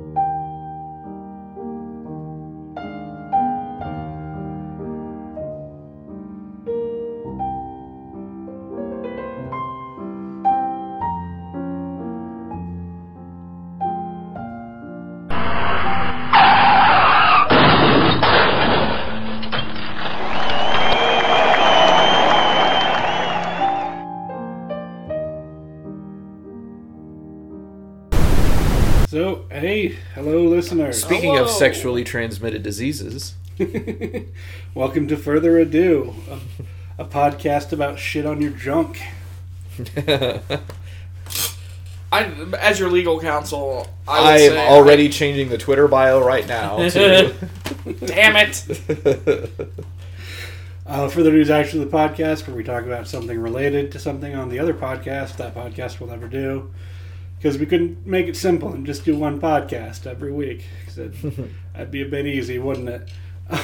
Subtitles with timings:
[0.00, 0.39] So,
[30.90, 31.18] hello, listeners.
[31.18, 33.34] Speaking of sexually transmitted diseases,
[34.74, 36.14] Welcome to Further Ado,
[36.98, 39.00] a, a podcast about shit on your junk.
[42.12, 42.24] I,
[42.58, 46.78] as your legal counsel, I, I am say, already changing the Twitter bio right now.
[46.90, 47.34] To,
[48.04, 48.66] Damn it!
[50.86, 54.34] Uh, Further Ado is actually the podcast where we talk about something related to something
[54.34, 56.72] on the other podcast that podcast will never do.
[57.40, 60.64] Because we couldn't make it simple and just do one podcast every week.
[60.84, 61.14] 'cause it-
[61.72, 63.10] that'd be a bit easy, wouldn't it?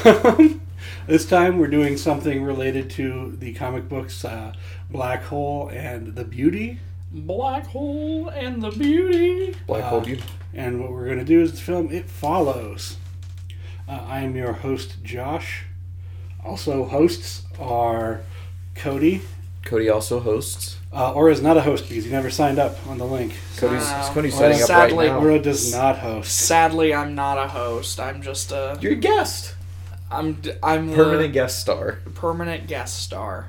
[0.07, 0.63] Um,
[1.07, 4.55] this time we're doing something related to the comic books uh,
[4.91, 6.81] Black Hole and the Beauty.
[7.13, 9.55] Black hole and the beauty.
[9.67, 10.23] Black Uh, Hole Beauty.
[10.55, 12.97] And what we're going to do is the film It Follows.
[13.89, 15.65] Uh, I am your host, Josh.
[16.45, 18.23] Also, hosts are
[18.75, 19.23] Cody.
[19.65, 20.76] Cody also hosts.
[20.92, 23.34] Uh, Aura is not a host because he never signed up on the link.
[23.59, 24.11] Cody's, Wow.
[24.15, 25.19] Cody's Well, setting up sadly- right now.
[25.19, 26.31] Aura does not host.
[26.33, 28.01] Sadly, I'm not a host.
[28.01, 28.78] I'm just a.
[28.81, 29.55] You're a guest,
[30.11, 30.34] I'm.
[30.34, 31.98] d- I'm permanent the guest star.
[32.15, 33.48] permanent guest star.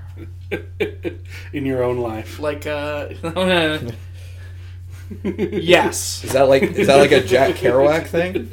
[1.53, 2.39] in your own life.
[2.39, 3.09] Like uh.
[5.23, 6.23] yes.
[6.23, 8.49] Is that like is that like a Jack Kerouac thing?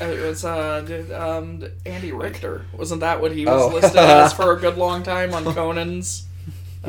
[0.00, 2.64] It was uh, um, Andy Richter.
[2.76, 3.74] Wasn't that what he was Oh.
[3.74, 6.26] listed as for a good long time on Conan's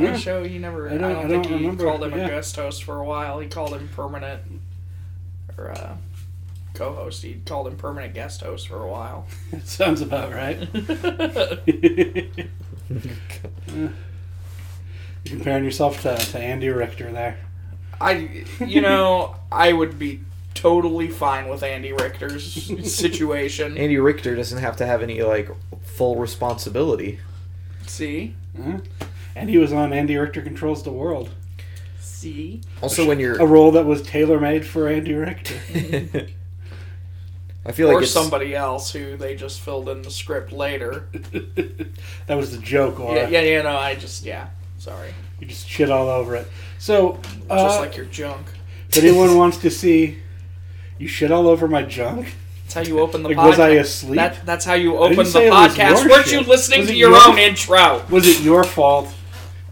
[0.03, 0.17] Yeah.
[0.17, 0.43] show?
[0.43, 0.89] He never.
[0.89, 2.25] I I don't- don't, I think don't he remember, called him yeah.
[2.25, 3.39] a guest host for a while.
[3.39, 4.41] He called him permanent
[5.57, 5.95] or uh,
[6.73, 7.23] co-host.
[7.23, 9.27] He called him permanent guest host for a while.
[9.63, 10.59] Sounds about right.
[13.67, 13.89] You're
[15.25, 17.37] comparing yourself to, to Andy Richter there.
[17.99, 20.19] I, you know, I would be
[20.53, 22.43] totally fine with Andy Richter's
[22.93, 23.77] situation.
[23.77, 25.49] Andy Richter doesn't have to have any like
[25.83, 27.19] full responsibility.
[27.87, 28.79] See, Huh?
[29.35, 31.29] And he was on Andy Richter Controls the World,
[31.99, 32.61] see.
[32.81, 35.55] Also, when you're, a role that was tailor made for Andy Richter.
[37.67, 41.07] I feel like or it's somebody else who they just filled in the script later.
[42.27, 43.21] that was the joke, Aura.
[43.21, 43.61] Yeah, yeah, yeah.
[43.63, 44.49] No, I just yeah.
[44.77, 46.47] Sorry, You just shit all over it.
[46.77, 47.19] So,
[47.49, 48.45] uh, just like your junk.
[48.89, 50.19] if anyone wants to see
[50.99, 52.35] you shit all over my junk,
[52.65, 53.47] That's how you open the like, podcast.
[53.47, 54.15] was I asleep?
[54.17, 56.07] That, that's how you open the say it was podcast.
[56.07, 56.39] Weren't shit.
[56.39, 58.05] you listening Was to your, your- own intro?
[58.11, 59.11] was it your fault?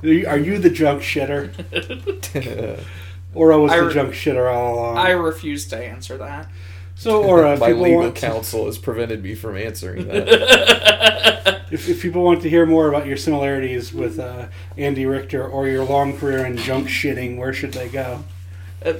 [0.04, 1.50] Are you the junk shitter,
[3.34, 4.98] or was I the re- junk shitter all along?
[4.98, 6.50] I refuse to answer that.
[6.96, 11.64] so, or uh, my legal want to- counsel has prevented me from answering that.
[11.72, 14.48] if, if people want to hear more about your similarities with uh,
[14.78, 18.24] Andy Richter or your long career in junk shitting, where should they go?
[18.86, 18.94] Uh,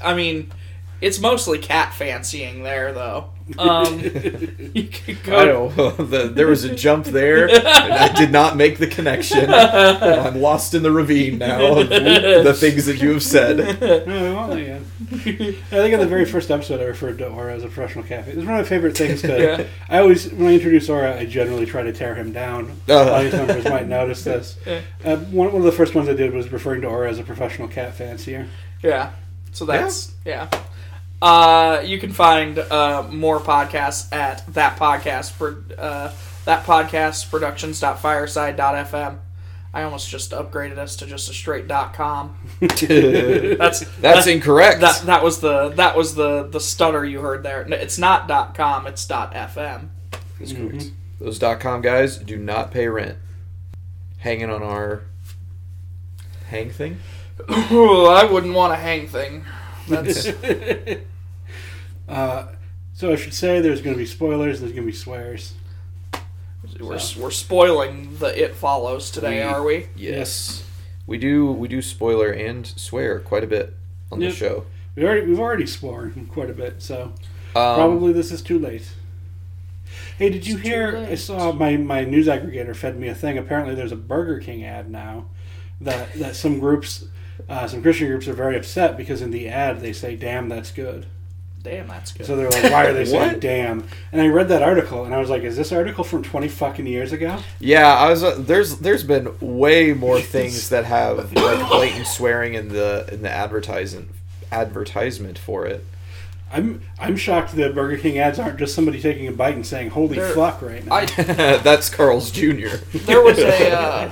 [0.00, 0.50] I mean,
[1.00, 3.30] it's mostly cat fancying there, though.
[3.56, 3.98] Um,
[4.74, 5.68] you could I go.
[5.70, 9.48] know the, there was a jump there, and I did not make the connection.
[9.50, 11.78] I'm lost in the ravine now.
[11.78, 13.80] of The things that you have said.
[13.80, 14.58] No, we won't let.
[15.10, 18.32] I think in the very first episode, I referred to Aura as a professional cafe.
[18.32, 19.38] It's one of my favorite things to.
[19.40, 19.64] Yeah.
[19.88, 22.72] I always, when I introduce Aura, I generally try to tear him down.
[22.88, 23.12] Uh.
[23.12, 24.56] Audience members might notice this.
[24.66, 27.22] Uh, one, one of the first ones I did was referring to Aura as a
[27.22, 28.46] professional cat fancier.
[28.82, 29.12] Yeah.
[29.52, 30.48] So that's yeah.
[31.20, 36.12] Uh, you can find uh, more podcasts at that podcast pro- uh,
[36.44, 39.18] that podcast productions.fireside.fm.
[39.74, 42.36] I almost just upgraded us to just a straight dot com.
[42.60, 44.80] That's That's that- incorrect.
[44.80, 47.62] That that was the that was the the stutter you heard there.
[47.62, 48.86] It's not dot com.
[48.86, 49.88] It's dot fm.
[50.38, 50.90] That's correct.
[51.20, 53.18] Those dot com guys do not pay rent.
[54.18, 55.02] Hanging on our
[56.48, 57.00] hang thing.
[57.48, 59.44] I wouldn't want a hang thing.
[59.88, 60.28] That's
[62.08, 62.46] Uh,
[62.94, 64.60] so I should say there's going to be spoilers.
[64.60, 65.52] There's going to be swears.
[66.80, 69.86] we're, we're spoiling the it follows today, We- are we?
[69.94, 70.64] Yes,
[71.06, 71.52] we do.
[71.52, 73.74] We do spoiler and swear quite a bit
[74.10, 74.30] on Yep.
[74.30, 74.64] the show.
[74.96, 77.12] We already we've already sworn quite a bit, so
[77.54, 78.90] Um, probably this is too late.
[80.16, 80.96] Hey, did you hear?
[81.10, 83.36] I saw my my news aggregator fed me a thing.
[83.38, 85.26] Apparently, there's a Burger King ad now
[85.80, 87.04] that that some groups,
[87.48, 90.70] uh, some Christian groups are very upset because in the ad they say "damn, that's
[90.70, 91.06] good."
[91.60, 92.24] Damn, that's good.
[92.24, 95.18] So they're like, "Why are they saying damn?" And I read that article and I
[95.18, 98.22] was like, "Is this article from twenty fucking years ago?" Yeah, I was.
[98.22, 103.22] Uh, there's there's been way more things that have like blatant swearing in the in
[103.22, 104.08] the advertisement
[104.52, 105.84] advertisement for it.
[106.50, 109.90] I'm I'm shocked that Burger King ads aren't just somebody taking a bite and saying
[109.90, 110.94] "Holy They're- fuck" right now.
[110.94, 111.04] I
[111.62, 112.76] That's Carl's Jr.
[112.92, 114.10] there was a uh,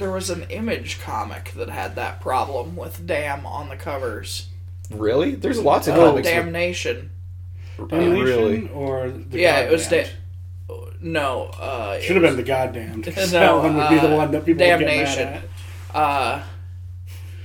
[0.00, 4.48] there was an image comic that had that problem with "damn" on the covers.
[4.90, 5.36] really?
[5.36, 6.26] There's lots of Oh, comics.
[6.26, 7.10] with- Damnation.
[7.88, 8.68] Damnation really?
[8.74, 10.08] or the Yeah, it was da-
[11.00, 11.44] no.
[11.60, 13.04] Uh, it Should have was- been the goddamned.
[13.04, 15.24] 'cause No, that one would be the uh, one that people would get Damnation.
[15.30, 15.42] mad
[15.94, 15.96] at.
[15.96, 16.42] uh,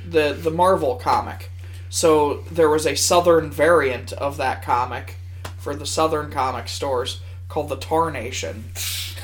[0.10, 1.52] the the Marvel comic.
[1.90, 5.16] So there was a southern variant of that comic
[5.58, 8.12] for the southern comic stores called the Tar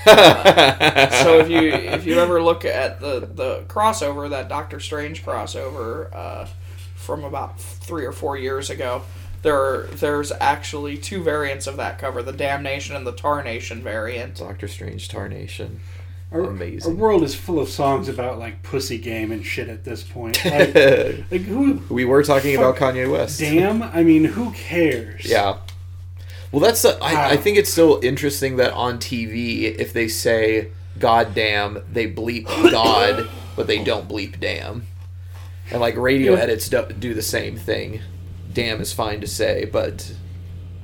[0.05, 1.11] Nation.
[1.23, 6.13] so if you if you ever look at the the crossover that Doctor Strange crossover
[6.13, 6.47] uh,
[6.95, 9.03] from about three or four years ago,
[9.41, 14.35] there there's actually two variants of that cover: the Damnation and the Tarnation variant.
[14.35, 15.79] Doctor Strange Tarnation.
[16.31, 16.93] Our, Amazing.
[16.93, 20.39] Our world is full of songs about like pussy game and shit at this point.
[20.45, 20.75] Like,
[21.31, 21.81] like who?
[21.89, 22.77] we were talking Fuck.
[22.77, 23.39] about Kanye West.
[23.39, 23.83] Damn.
[23.83, 25.25] I mean, who cares?
[25.25, 25.57] Yeah.
[26.51, 27.41] Well, that's the, I, I Wow.
[27.41, 30.69] think it's still interesting that on TV, if they say
[30.99, 34.85] "God damn," they bleep God, but they don't bleep "damn."
[35.71, 38.01] And like radio edits do, do the same thing.
[38.51, 40.13] "Damn" is fine to say, but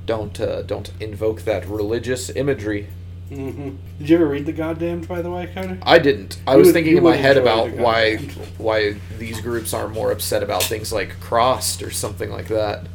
[0.06, 2.86] don't uh, don't invoke that religious imagery.
[3.28, 5.06] hmm Did you ever read the goddamned?
[5.06, 5.76] By the way, Cody.
[5.82, 6.40] I didn't.
[6.46, 8.16] I You was would- thinking in my head about why
[8.56, 12.86] why these groups are more upset about things like crossed or something like that.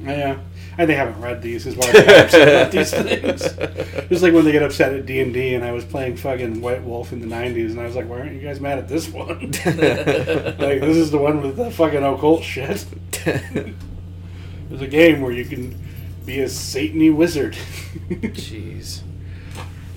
[0.00, 0.38] Yeah,
[0.78, 1.66] and they haven't read these.
[1.66, 4.08] Is why they're upset about these things.
[4.08, 6.60] Just like when they get upset at D and D, and I was playing fucking
[6.60, 8.88] White Wolf in the '90s, and I was like, "Why aren't you guys mad at
[8.88, 9.40] this one?
[9.40, 12.84] like, this is the one with the fucking occult shit."
[13.24, 15.78] There's a game where you can
[16.24, 17.54] be a Satany wizard.
[18.08, 19.02] Jeez.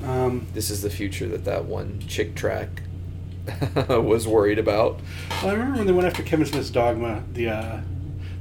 [0.03, 2.81] um, This is the future that that one Chick tract
[3.87, 4.99] was worried about.
[5.41, 7.79] well, I remember when they went after Kevin Smith's Dogma, the uh,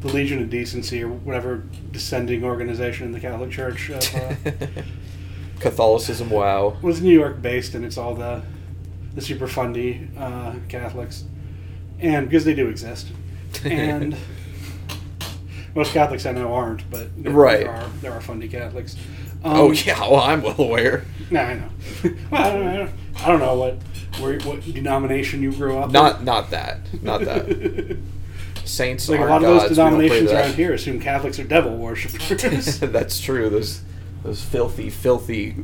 [0.00, 4.34] the Legion of Decency or whatever descending organization in the Catholic Church of, uh,
[5.60, 6.76] Catholicism, wow.
[6.82, 8.42] was New York based, and it's all the
[9.14, 11.24] the super fundy uh, Catholics,
[11.98, 13.08] and because they do exist,
[13.64, 14.14] and
[15.74, 17.60] most Catholics I know aren't, but there, Right.
[17.60, 18.96] there are there are fundy Catholics.
[19.44, 21.04] Um, oh yeah, well I'm well aware.
[21.30, 21.68] no, I know.
[22.30, 22.90] well, I don't, I don't,
[23.24, 23.78] I don't know what
[24.20, 25.90] where, what denomination you grew up.
[25.90, 27.96] Not not that, not that.
[28.66, 28.70] In.
[28.70, 31.44] Saints like a lot of those we don't pray denominations around here assume Catholics are
[31.44, 32.78] devil worshippers.
[32.80, 33.48] That's true.
[33.48, 33.82] Those
[34.22, 35.56] those filthy, filthy,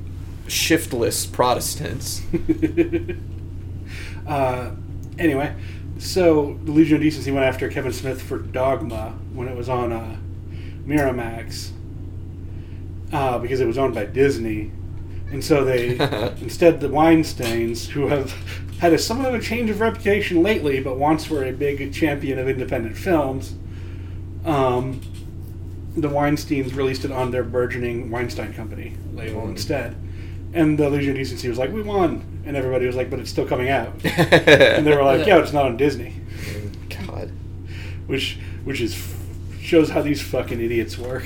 [0.46, 2.22] shiftless Protestants.
[4.26, 4.70] uh,
[5.18, 5.54] anyway,
[5.98, 9.92] so the Legion of Decency went after Kevin Smith for Dogma when it was on
[9.92, 10.16] uh,
[10.86, 11.70] Miramax
[13.12, 14.70] uh, because it was owned by Disney,
[15.30, 15.98] and so they
[16.40, 18.32] instead the Weinstein's, who have
[18.82, 22.36] had a somewhat of a change of reputation lately, but once were a big champion
[22.38, 23.54] of independent films.
[24.44, 25.00] Um,
[25.96, 29.50] the Weinsteins released it on their burgeoning Weinstein Company label Mm.
[29.50, 29.94] instead.
[30.52, 32.24] And the Legion of Decency was like, we won.
[32.44, 33.92] And everybody was like, but it's still coming out.
[34.04, 36.14] And they were like, yeah, it's not on Disney.
[37.06, 37.30] God.
[38.06, 38.96] Which which is
[39.60, 41.24] shows how these fucking idiots work.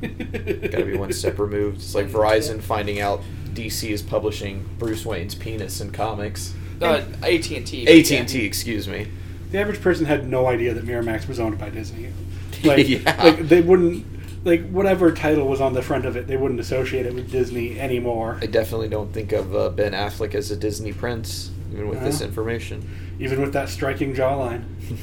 [0.00, 1.76] Gotta be one step removed.
[1.76, 3.20] It's like Verizon finding out
[3.52, 6.54] DC is publishing Bruce Wayne's penis in comics.
[6.82, 7.86] Uh, AT and T.
[7.86, 9.06] AT and T, excuse me.
[9.50, 12.08] The average person had no idea that Miramax was owned by Disney.
[12.64, 13.20] Like, Yeah.
[13.24, 14.06] like they wouldn't
[14.44, 17.78] like whatever title was on the front of it, they wouldn't associate it with Disney
[17.80, 18.38] anymore.
[18.40, 22.20] I definitely don't think of uh, Ben Affleck as a Disney prince, even with this
[22.20, 22.88] information.
[23.18, 24.64] even with that striking jawline.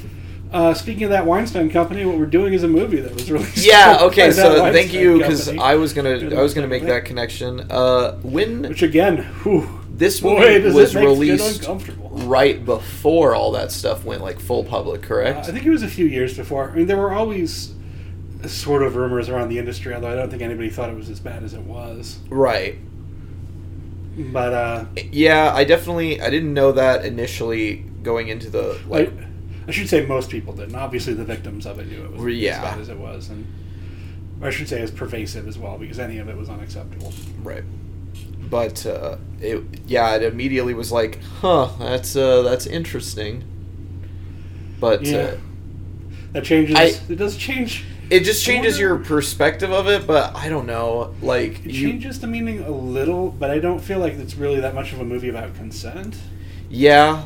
[0.51, 3.63] Uh, speaking of that Weinstein company, what we're doing is a movie that was released.
[3.63, 3.97] Yeah.
[3.97, 4.27] by Okay.
[4.29, 5.47] that So thank you, because.
[5.47, 7.69] I was gonna I was gonna make that connection.
[7.69, 11.69] Uh, when Which again, whew, this boy, movie was it make skin released
[12.27, 15.47] right before all that stuff went like full public, Uh, correct?
[15.47, 16.71] I think it was a few years before.
[16.71, 17.73] I mean, there were always
[18.47, 21.19] sort of rumors around the industry, although I don't think anybody thought it was as
[21.19, 22.17] bad as it was.
[22.29, 22.75] right.
[24.17, 29.25] But uh, Yeah, I definitely I didn't know that initially going into the like I,
[29.69, 30.75] I should say most people didn't.
[30.75, 32.55] Obviously, the victims of it knew it was Yeah.
[32.57, 33.45] as bad as it was, and
[34.41, 37.13] I should say as pervasive as well, because any of it was unacceptable.
[37.43, 37.63] right.
[38.49, 43.43] But uh, it yeah, it immediately was like, huh, that's uh, that's interesting.
[44.79, 45.17] But Yeah.
[45.17, 45.37] uh,
[46.33, 46.75] That changes.
[46.75, 47.83] I- it does change.
[48.09, 50.07] it just changes your perspective of it.
[50.07, 53.79] But I don't know, like It you, changes the meaning a little, but I don't
[53.79, 56.15] feel like it's really that much of a movie about consent.
[56.69, 57.23] yeah,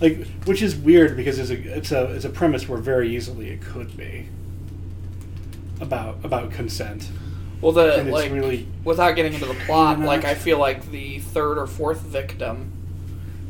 [0.00, 3.50] Like, which is weird because it's a it's a it's a premise where very easily
[3.50, 4.28] it could be
[5.80, 7.08] about about consent,
[7.64, 10.58] Well, the and it's like really without getting into the plot, Not- like I feel
[10.58, 12.70] like the third or fourth victim,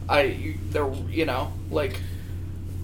[0.09, 1.99] I you- there you know like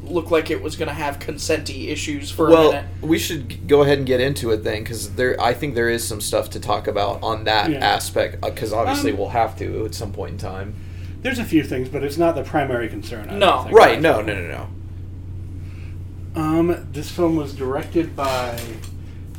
[0.02, 2.84] looked like it was going to have consenty issues for a Well, minute.
[3.00, 6.02] we should go ahead and get into it then, because there, I think there is
[6.04, 7.78] some stuff to talk about on that Yeah.
[7.78, 8.40] aspect.
[8.40, 10.74] Because obviously Um, we'll have to at some point in time.
[11.22, 13.28] There's a few things, but it's not the primary concern.
[13.30, 13.46] I No.
[13.46, 13.76] don't think.
[13.78, 14.00] Right?
[14.00, 16.40] No, no, no, no.
[16.40, 18.58] Um, this film was directed by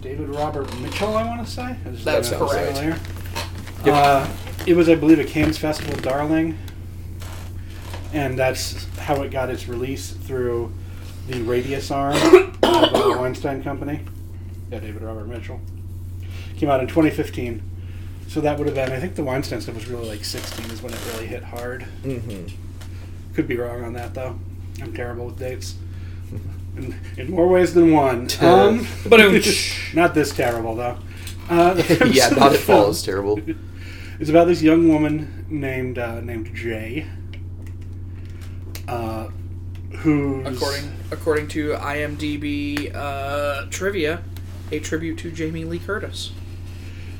[0.01, 1.15] David Robert Mitchell.
[1.15, 1.75] I want to say.
[1.85, 2.77] Is That's that correct.
[2.77, 2.99] earlier?
[3.85, 3.87] Yep.
[3.87, 4.27] Uh,
[4.65, 6.57] it was, I believe, a Cannes Festival darling,
[8.13, 10.73] and that's how it got its release through
[11.27, 12.21] the Radius arm of
[12.61, 14.01] the Weinstein Company.
[14.71, 15.59] Yeah, David Robert Mitchell.
[16.57, 17.61] Came out in 2015.
[18.27, 20.81] So that would have been, I think the Weinstein stuff was really like 16 is
[20.81, 21.85] when it really hit hard.
[22.03, 22.55] Mm-hmm.
[23.35, 24.39] Could be wrong on that though.
[24.81, 25.75] I'm terrible with dates.
[26.77, 28.27] In, in more ways than one.
[28.41, 29.19] Um, But
[29.93, 30.97] not this terrible though.
[31.49, 33.39] Uh, yeah, of not the at all film is terrible.
[34.19, 37.07] It's about this young woman named uh, named Jay,
[38.87, 39.27] uh,
[39.97, 44.23] who's according according to IMDb uh, trivia,
[44.71, 46.31] a tribute to Jamie Lee Curtis.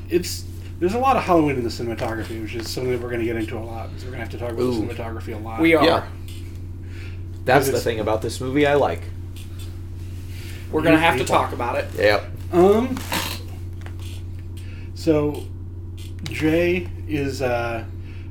[0.09, 0.45] it's
[0.79, 3.25] there's a lot of Halloween in the cinematography, which is something that we're going to
[3.25, 4.87] get into a lot because we're going to have to talk about Ooh.
[4.87, 5.59] the cinematography a lot.
[5.59, 5.85] We are.
[5.85, 6.07] Yeah.
[7.45, 9.01] That's the thing about this movie I like.
[10.71, 11.87] We're gonna You have to talk about it.
[11.97, 12.23] Yep.
[12.53, 12.97] Um.
[14.93, 15.43] So,
[16.25, 17.83] Jay is, uh,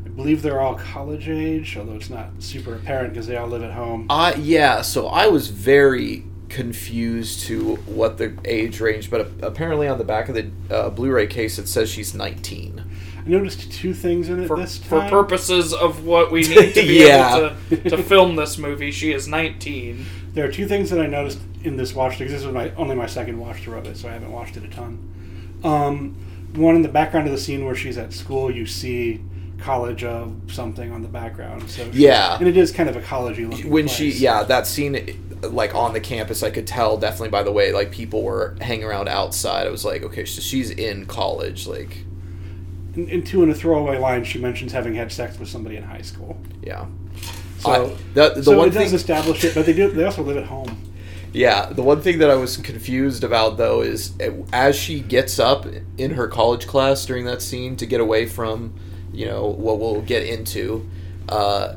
[0.05, 3.63] I believe they're all college age, although it's not super apparent because they all live
[3.63, 4.07] at home.
[4.09, 9.99] Uh, yeah, so I was very confused to what the age range, but apparently on
[9.99, 12.85] the back of the uh, Blu-ray case it says she's 19.
[13.25, 16.83] I noticed two things in it For, this for purposes of what we need to
[16.83, 17.37] be Yeah.
[17.37, 20.07] able to, to film this movie, she is 19.
[20.35, 22.95] There are two things that I noticed in this watch because this was my only
[22.97, 25.59] my second watch through of it, so I haven't watched it a ton.
[25.65, 26.17] Um,
[26.55, 29.21] one in the background of the scene where she's at school, you see
[29.59, 31.69] college of something on the background.
[31.71, 32.39] So Yeah.
[32.39, 33.69] and it is kind of a collegey looking.
[33.71, 37.53] When she, yeah, that scene, like on the campus, I could tell definitely by the
[37.53, 39.67] way like people were hanging around outside.
[39.67, 42.05] I was like, okay, so she's in college, like,
[42.97, 45.83] And, and two, in a throwaway line, she mentions having had sex with somebody in
[45.83, 46.39] high school.
[46.63, 46.87] yeah.
[47.59, 49.91] So, I- the the so one it does thing, establish it, but they do.
[49.91, 50.79] They also live at home.
[51.33, 54.13] Yeah, the one thing that I was confused about though is
[54.53, 55.65] as she gets up
[55.97, 58.75] in her college class during that scene to get away from,
[59.13, 60.89] you know, what we'll get into,
[61.29, 61.75] uh,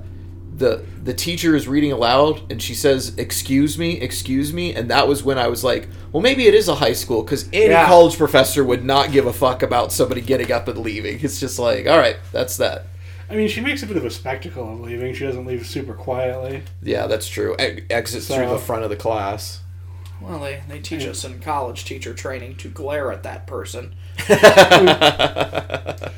[0.55, 5.07] the the teacher is reading aloud and she says, "Excuse me, excuse me," and that
[5.07, 7.85] was when I was like, "Well, maybe it is a high school because any Yeah.
[7.87, 11.19] college professor would not give a fuck about somebody getting up and leaving.
[11.21, 12.85] It's just like, all right, that's that."
[13.33, 15.11] I mean, she makes a bit of a spectacle of leaving.
[15.15, 16.61] She doesn't leave super quietly.
[16.83, 17.55] Yeah, that's true.
[17.59, 19.61] E- exits through the front of the class.
[20.21, 23.95] Well, they, they teach us in college teacher training to glare at that person.
[24.19, 26.11] I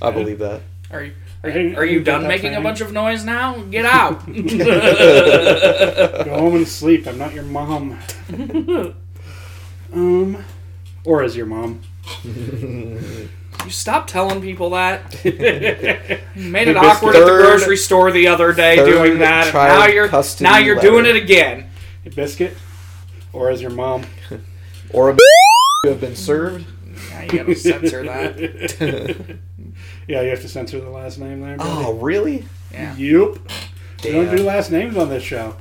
[0.00, 0.62] believe that.
[0.90, 1.12] Are you
[1.44, 3.58] are you, are you done that making a bunch of noise now?
[3.64, 4.26] Get out!
[4.26, 4.32] Go
[6.38, 7.06] home and sleep.
[7.06, 7.98] I'm not your mom.
[9.92, 10.42] um,
[11.04, 11.82] or is your mom?
[13.64, 15.14] You stop telling people that.
[15.24, 19.46] You made it Hey, awkward at the grocery store the other day doing that.
[19.46, 20.08] and Now you're
[20.40, 20.88] now you're letter.
[20.88, 21.68] doing it again.
[22.06, 22.56] A biscuit?
[23.32, 24.04] Or as your mom?
[24.92, 25.16] Or a
[25.84, 26.66] you have been served.
[27.10, 28.38] Yeah, you gotta censor that.
[30.08, 31.56] yeah, you have to censor the last name there.
[31.56, 31.70] buddy.
[31.86, 32.44] Oh, really?
[32.72, 32.96] Yeah.
[32.96, 33.38] Yup.
[34.02, 35.54] We don't do last names on this show.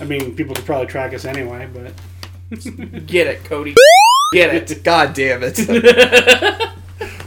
[0.00, 1.92] I mean, people could probably track us anyway, but
[3.06, 3.74] Get it, Cody.
[4.32, 4.82] Get it.
[4.82, 5.58] God damn it.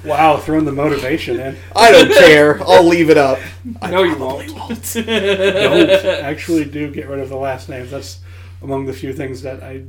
[0.06, 1.58] Wow, throwing the motivation in.
[1.75, 2.62] I don't care.
[2.63, 3.39] I'll leave it up.
[3.82, 4.48] I No, you won't.
[4.94, 5.06] Don't
[6.06, 7.92] actually do get rid of the last names.
[7.92, 8.20] That's
[8.62, 9.84] among the few things that I.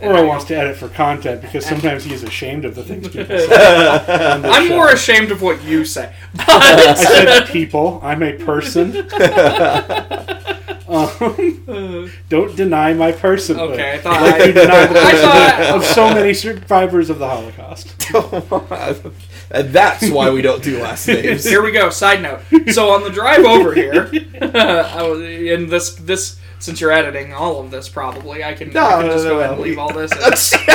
[0.00, 4.40] Or wants to edit for content because sometimes he's ashamed of the things people say.
[4.44, 4.74] I'm show.
[4.74, 6.12] more ashamed of what you say.
[6.36, 8.00] I said people.
[8.02, 9.08] I'm a person.
[10.94, 13.72] Um, don't deny my personhood.
[13.72, 17.18] Okay, I thought Like you I, deny the I thought of so many survivors of
[17.18, 17.94] the Holocaust.
[19.50, 21.44] and that's why we don't do last names.
[21.44, 21.90] Here we go.
[21.90, 22.40] Side note.
[22.72, 27.70] So on the drive over here, was in this this since you're editing all of
[27.70, 29.92] this, probably I can, No, I can no, just no, go ahead and leave all
[29.92, 30.10] this.
[30.12, 30.68] in.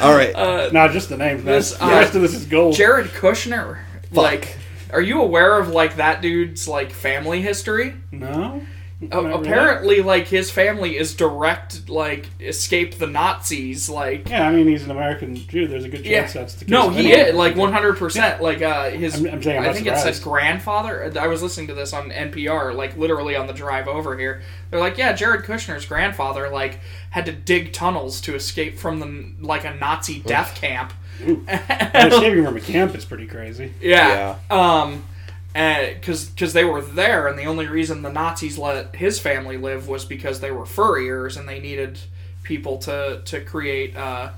[0.00, 0.32] All right.
[0.36, 1.54] uh, Not just the names, man.
[1.54, 2.76] This, the uh, rest of this is gold.
[2.76, 3.80] Jared Kushner,
[4.12, 4.56] like,
[4.92, 7.94] are you aware of like that dude's like family history?
[8.12, 8.62] no.
[9.10, 9.34] A- Not really.
[9.48, 14.28] apparently, like his family is direct, like escape the Nazis, like.
[14.28, 15.66] Yeah, I mean he's an American Jew.
[15.66, 16.20] There's a good Yeah.
[16.20, 16.70] chance that's the case.
[16.70, 17.28] No, he anyone.
[17.30, 18.42] is like one hundred percent.
[18.42, 20.22] Like uh, his, I'm- I'm saying I'm I not think it said surprised.
[20.22, 21.12] grandfather.
[21.18, 24.42] I was listening to this on NPR, like literally on the drive over here.
[24.70, 26.78] They're like, yeah, Jared Kushner's grandfather like
[27.10, 30.92] had to dig tunnels to escape from the like a Nazi death camp.
[31.22, 33.72] And escaping from a camp is pretty crazy.
[33.80, 34.36] Yeah.
[34.50, 35.04] Um,
[35.52, 39.88] because because they were there, and the only reason the Nazis let his family live
[39.88, 41.98] was because they were furriers and they needed
[42.42, 44.30] people to to create, uh,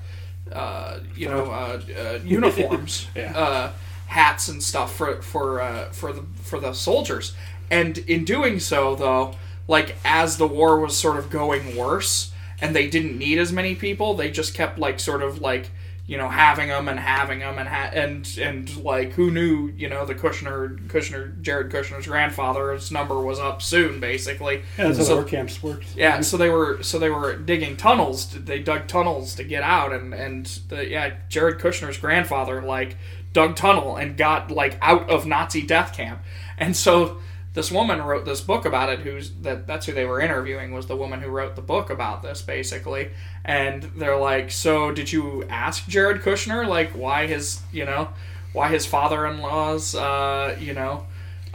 [0.51, 3.37] uh, you know, uh, uh, uniforms, Yeah.
[3.37, 3.71] uh,
[4.07, 7.33] hats and stuff for for uh, for the for the soldiers.
[7.71, 9.35] And in doing so, though,
[9.67, 12.31] like as the war was sort of going worse,
[12.61, 15.71] and they didn't need as many people, they just kept like sort of like
[16.07, 19.89] you know having them and having them and ha- and and like who knew you
[19.89, 24.99] know the Kushner Kushner Jared Kushner's grandfather his number was up soon basically Yeah, that's
[25.07, 25.95] So- the work camps worked.
[25.95, 28.27] yeah, so they were so they were digging tunnels.
[28.29, 32.97] They dug tunnels to get out, and and the, yeah, Jared Kushner's grandfather like
[33.33, 36.19] dug tunnel and got like out of Nazi death camp,
[36.59, 37.17] and so
[37.55, 38.99] this woman wrote this book about it.
[38.99, 39.65] Who's that?
[39.65, 43.09] That's who they were interviewing was the woman who wrote the book about this basically,
[43.43, 48.09] and they're like, so did you ask Jared Kushner like why his you know
[48.53, 51.05] why his father-in-law's uh, you know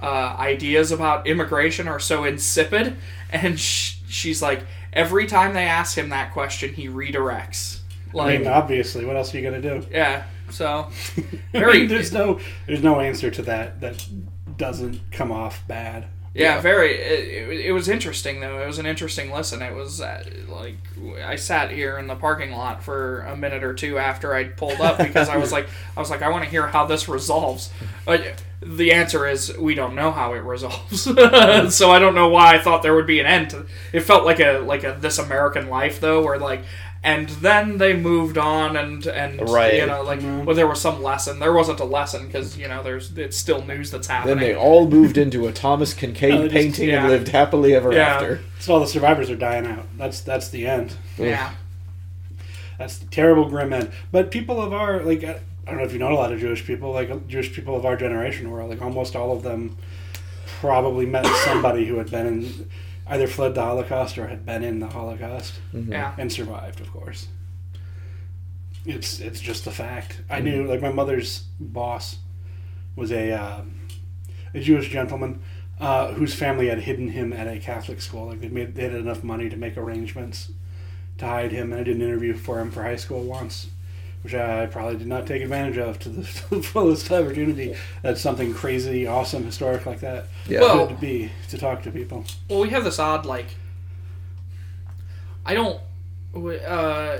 [0.00, 2.96] uh, ideas about immigration are so insipid
[3.32, 7.80] and sh- she's like every time they ask him that question he redirects
[8.12, 9.86] I like mean, obviously, what else are you gonna do?
[9.90, 10.88] yeah so
[11.54, 14.04] I mean, there's no there's no answer to that that
[14.60, 16.06] doesn't come off bad.
[16.34, 16.60] yeah, Yeah.
[16.60, 20.22] very it, it, it was interesting though it was an interesting listen it was uh,
[20.48, 20.76] like
[21.24, 24.80] i sat here in the parking lot for a minute or two after i pulled
[24.80, 27.70] up because i was like i was like i want to hear how this resolves
[28.04, 28.22] but
[28.62, 31.02] the answer is we don't know how it resolves
[31.74, 34.24] so i don't know why i thought there would be an end to it felt
[34.24, 36.62] like a like a this american life though where like
[37.02, 39.74] and then they moved on and and Right.
[39.74, 40.44] you know like mm-hmm.
[40.44, 43.64] well there was some lesson there wasn't a lesson because you know there's it's still
[43.64, 46.88] news that's happening Then they all moved into a Thomas Kinkade Oh, they just- painting
[46.90, 47.00] yeah.
[47.00, 48.06] and lived happily ever Yeah.
[48.14, 48.40] after.
[48.58, 49.86] So all the survivors are dying out.
[49.96, 50.94] That's that's the end.
[51.16, 51.52] yeah
[52.78, 53.90] That's the terrible grim end.
[54.12, 56.40] But people of our like I I don't know if you know a lot of
[56.40, 59.76] Jewish people, like Jewish people of our generation, were like almost all of them
[60.60, 62.70] probably met somebody who had been in
[63.10, 67.28] either fled the Holocaust or had been in the Holocaust yeah and survived, of course.
[68.86, 70.22] It's it's just a fact.
[70.30, 72.16] I knew like my mother's boss
[72.96, 73.74] was a um,
[74.54, 75.42] a Jewish gentleman
[75.80, 78.26] uh, whose family had hidden him at a Catholic school.
[78.28, 80.50] Like they made they had enough money to make arrangements
[81.18, 81.72] to hide him.
[81.72, 83.68] And I did an interview for him for high school once,
[84.22, 86.22] which I probably did not take advantage of to the,
[86.62, 87.74] fullest opportunity.
[88.02, 90.26] That's something crazy, awesome, historic like that.
[90.48, 90.60] Yeah.
[90.60, 92.24] Well- Good to be to talk to people.
[92.48, 93.46] Well, we have this odd like.
[95.44, 95.80] I don't.
[96.34, 97.18] Uh,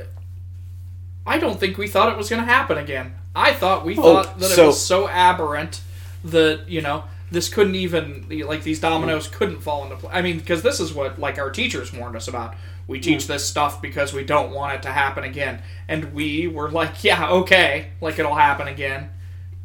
[1.26, 3.14] I don't think we thought it was going to happen again.
[3.34, 5.80] I thought we Oh, thought that so- it was so aberrant
[6.24, 10.12] that you know this couldn't even like these dominoes couldn't fall into place.
[10.14, 12.54] I mean, because this is what like our teachers warned us about.
[12.90, 16.70] We teach this stuff because we don't want it to happen again, and we were
[16.70, 19.08] like, yeah, okay, like it'll happen again.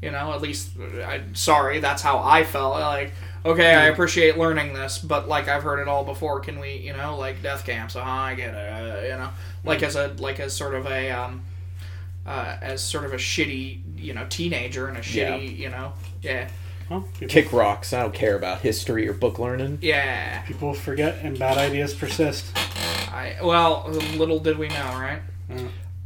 [0.02, 2.74] You know, at least I sorry, that's how I felt.
[2.76, 3.12] Like,
[3.44, 6.40] okay, I appreciate learning this, but like I've heard it all before.
[6.40, 7.96] Can we, you know, like death camps?
[7.96, 8.58] Uh, I get it.
[8.58, 9.30] Uh, you know,
[9.64, 11.42] like as a like as sort of a um,
[12.28, 15.64] uh, as sort of a shitty, you know, teenager and a shitty, Yeah.
[15.64, 16.50] you know, yeah,
[16.90, 17.94] Well, people, Kick rocks.
[17.94, 19.80] I don't care about history or book learning.
[19.82, 20.42] yeah.
[20.44, 22.46] people forget and bad ideas persist.
[23.12, 25.22] I well, little did we know, right?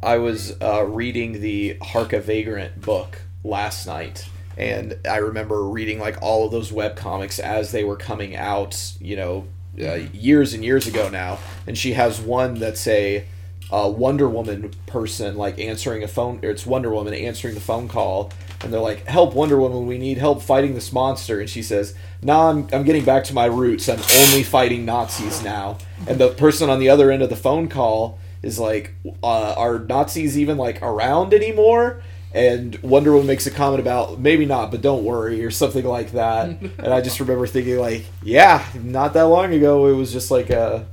[0.02, 2.12] I was uh, reading the Hark!
[2.12, 7.38] A Vagrant book last night, and I remember reading like all of those web comics
[7.38, 8.94] as they were coming out.
[9.00, 9.46] You know,
[9.78, 11.38] uh, years and years ago now.
[11.66, 13.24] And she has one that's a
[13.70, 16.40] uh, Wonder Woman person like answering a phone.
[16.42, 19.86] Or it's Wonder Woman answering the phone call, and they're like, "Help, Wonder Woman!
[19.86, 23.34] We need help fighting this monster." And she says, "Nah, I'm, I'm getting back to
[23.34, 23.88] my roots.
[23.88, 27.68] I'm only fighting Nazis now." And the person on the other end of the phone
[27.68, 33.50] call is like, uh, "Are Nazis even like around anymore?" And Wonder Woman makes a
[33.50, 36.48] comment about maybe not, but don't worry, or something like that.
[36.78, 40.48] and I just remember thinking like, yeah, not that long ago, it was just like,
[40.50, 40.84] uh,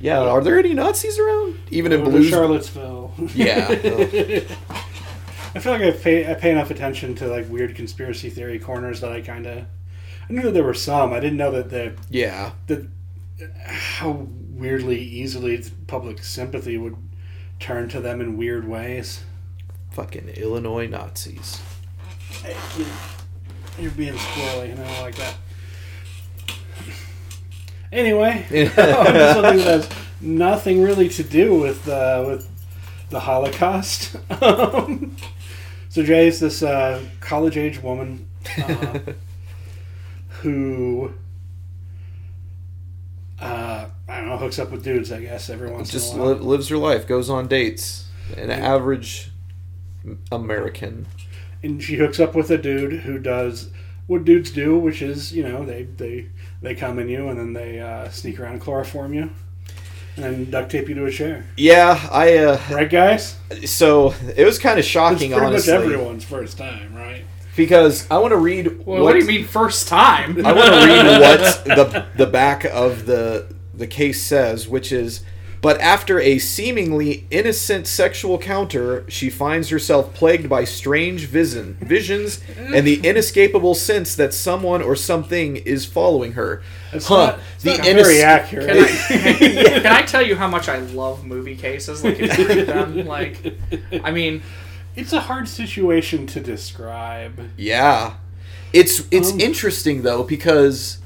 [0.00, 1.58] yeah, are there any Nazis around?
[1.70, 2.28] Even in Over Blues?
[2.28, 3.14] Charlottesville.
[3.34, 4.40] Yeah.
[5.54, 9.00] I feel like I pay I pay enough attention to like weird conspiracy theory corners
[9.00, 9.64] that I kind of
[10.28, 11.12] I knew that there were some.
[11.12, 12.52] I didn't know that the Yeah.
[12.66, 12.86] that
[13.66, 16.96] how weirdly easily public sympathy would
[17.60, 19.22] turn to them in weird ways.
[19.92, 21.60] Fucking Illinois Nazis.
[22.42, 22.56] Hey,
[23.78, 25.34] You're being squirrely, and I don't like that.
[27.92, 29.88] Anyway, something that has
[30.20, 32.48] nothing really to do with uh, with
[33.10, 34.16] the Holocaust.
[35.94, 38.28] So Jay's this uh, college age woman
[38.58, 38.98] uh,
[40.40, 41.12] who
[43.40, 45.12] uh, I don't know hooks up with dudes.
[45.12, 46.32] I guess every once Just in a while.
[46.34, 48.08] li- lives her life, goes on dates.
[48.36, 49.30] An average
[50.32, 51.06] American.
[51.62, 53.70] and she hooks up with a dude who does
[54.08, 56.26] what dudes do, which is you know they they
[56.60, 59.30] they come in you and then they uh, sneak around and chloroform you,
[60.16, 61.44] and duct tape you to a chair.
[61.56, 62.36] Yeah, I.
[62.38, 63.36] Uh, Right, guys?
[63.64, 67.24] so it was kind of It's shocking, pretty honestly, much everyone's first time, right?
[67.56, 68.84] because I want to read.
[68.84, 70.44] Well, what, do you mean first time?
[70.44, 75.22] I want to read what the the back of the the case says, which is.
[75.64, 82.42] But after a seemingly innocent sexual counter, she finds herself plagued by strange vision, visions
[82.58, 86.62] and the inescapable sense that someone or something is following her.
[86.92, 88.66] It's Huh, not, it's the not innoc- very accurate.
[88.68, 92.04] Can I, can I tell you how much I love movie cases?
[92.04, 93.38] Like, if you read them, like,
[94.04, 94.42] I mean,
[94.96, 97.40] it's a hard situation to describe.
[97.56, 98.16] Yeah.
[98.74, 100.98] It's it's Um, interesting though because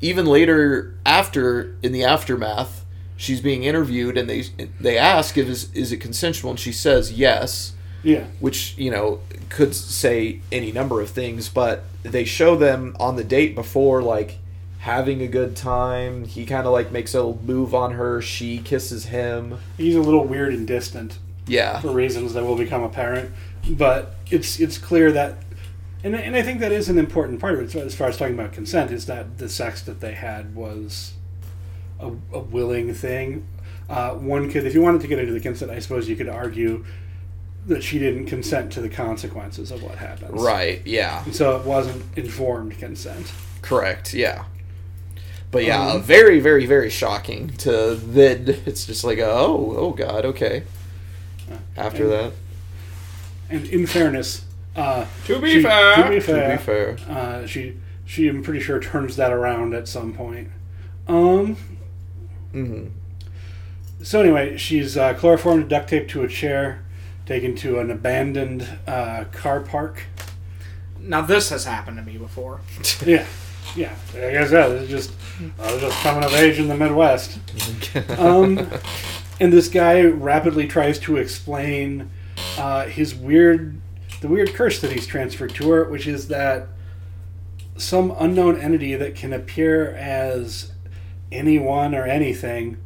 [0.00, 2.81] even later after in the aftermath
[3.22, 4.42] she's being interviewed and they
[4.80, 7.74] they ask if is is it consensual and she says yes.
[8.04, 8.24] Yeah.
[8.40, 13.22] which you know could say any number of things but they show them on the
[13.22, 14.38] date before like
[14.82, 16.24] having a good time.
[16.24, 18.20] He kind of like makes a move on her.
[18.20, 19.58] She kisses him.
[19.76, 21.80] He's a little weird and distant yeah.
[21.80, 23.32] for reasons that will become apparent,
[23.70, 25.38] but it's it's clear that,
[26.02, 28.34] and and I think that is an important part of it as far as talking
[28.34, 31.12] about consent is that the sex that they had was
[32.02, 33.46] a, a willing thing.
[33.88, 36.28] Uh, one could, if you wanted to get into the consent, I suppose you could
[36.28, 36.84] argue
[37.66, 40.32] that she didn't consent to the consequences of what happens.
[40.42, 43.30] right yeah And so it wasn't informed consent.
[43.60, 44.14] Correct.
[44.14, 44.44] Yeah.
[45.52, 47.48] But yeah, Um, very, very, very shocking.
[47.58, 50.64] To then, it's just like, oh, oh God, okay.
[51.76, 52.32] After and- that,
[53.50, 57.46] And in fairness, uh, to be she- fair, to be to fair, be fair, Uh,
[57.46, 60.48] she she I'm pretty sure turns that around at some point.
[61.06, 61.56] Um.
[62.52, 62.86] Hmm
[64.02, 66.82] So anyway, she's uh, chloroformed, duct taped to a chair,
[67.26, 70.04] taken to an abandoned uh, car park.
[71.00, 72.60] now this has happened to me before.
[73.06, 73.26] Yeah,
[73.76, 73.94] yeah.
[74.14, 75.12] Like I said, it's just
[75.58, 77.38] I was just coming of age in the Midwest.
[78.18, 78.68] Um,
[79.40, 82.10] and this guy rapidly tries to explain
[82.58, 83.80] uh, his weird,
[84.20, 86.68] the weird curse that he's transferred to her, which is that
[87.76, 90.71] some unknown entity that can appear as
[91.32, 92.76] anyone or anything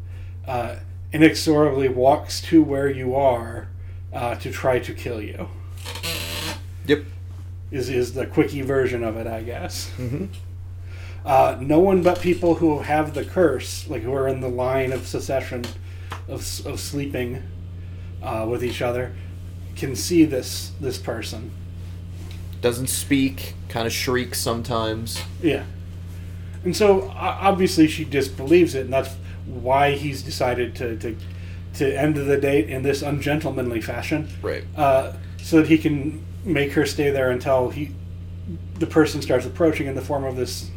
[0.47, 0.77] uh,
[1.13, 3.69] inexorably walks to where you are
[4.13, 5.49] uh, to try to kill you.
[6.87, 7.05] yep.
[7.71, 9.89] Is is the quickie version of it, I guess.
[9.97, 10.27] hmm
[11.25, 14.93] Uh, no one but people who have the curse, like who are in the line
[14.93, 15.65] of secession,
[16.29, 17.43] of, of sleeping
[18.23, 19.13] uh, with each other,
[19.75, 21.51] can see this this person.
[22.61, 25.21] Doesn't speak, kind of shrieks sometimes.
[25.43, 25.65] Yeah,
[26.67, 29.15] and so obviously she disbelieves it, and that's
[29.47, 31.17] why he's decided to to,
[31.75, 34.65] to end the date in this ungentlemanly fashion, Right.
[34.77, 37.91] uh, so that he can make her stay there until he
[38.79, 40.71] the person starts approaching in the form of this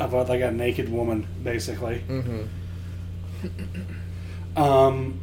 [0.00, 1.98] of a, like a naked woman, basically.
[2.00, 2.42] hmm
[4.56, 5.18] Um,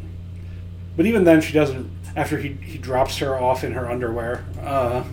[0.97, 1.89] but even then, she doesn't.
[2.15, 5.03] After he he drops her off in her underwear, uh,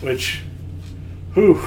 [0.00, 0.40] which,
[1.34, 1.60] whew,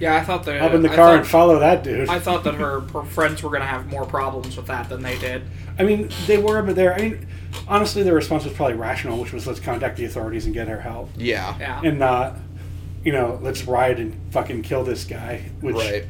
[0.00, 0.60] Yeah, I thought that.
[0.60, 2.08] hop in the I car thought- and follow that dude.
[2.08, 5.02] I thought that her, her friends were going to have more problems with that than
[5.02, 5.42] they did.
[5.78, 6.94] I mean, they were, but they're.
[6.94, 7.26] I mean,
[7.68, 10.80] honestly, their response was probably rational, which was let's contact the authorities and get her
[10.80, 11.54] help, Yeah.
[11.58, 11.80] Yeah.
[11.84, 12.36] and not,
[13.04, 16.04] you know, let's ride and fucking kill this guy, which Right.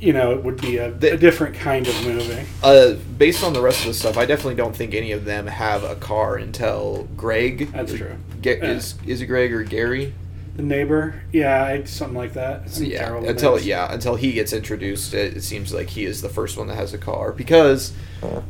[0.00, 2.44] you know it would be a, They- a different kind of movie.
[2.62, 5.46] Uh, based on the rest of the stuff, I definitely don't think any of them
[5.46, 7.72] have a car until Greg.
[7.72, 8.16] That's true.
[8.42, 8.64] Ge- Yeah.
[8.72, 10.12] Is is it Greg or Gary?
[10.58, 12.62] The neighbor, yeah, it's something like that.
[12.76, 13.66] I'm yeah, until names.
[13.66, 16.74] yeah, until he gets introduced, it, it seems like he is the first one that
[16.74, 17.92] has a car because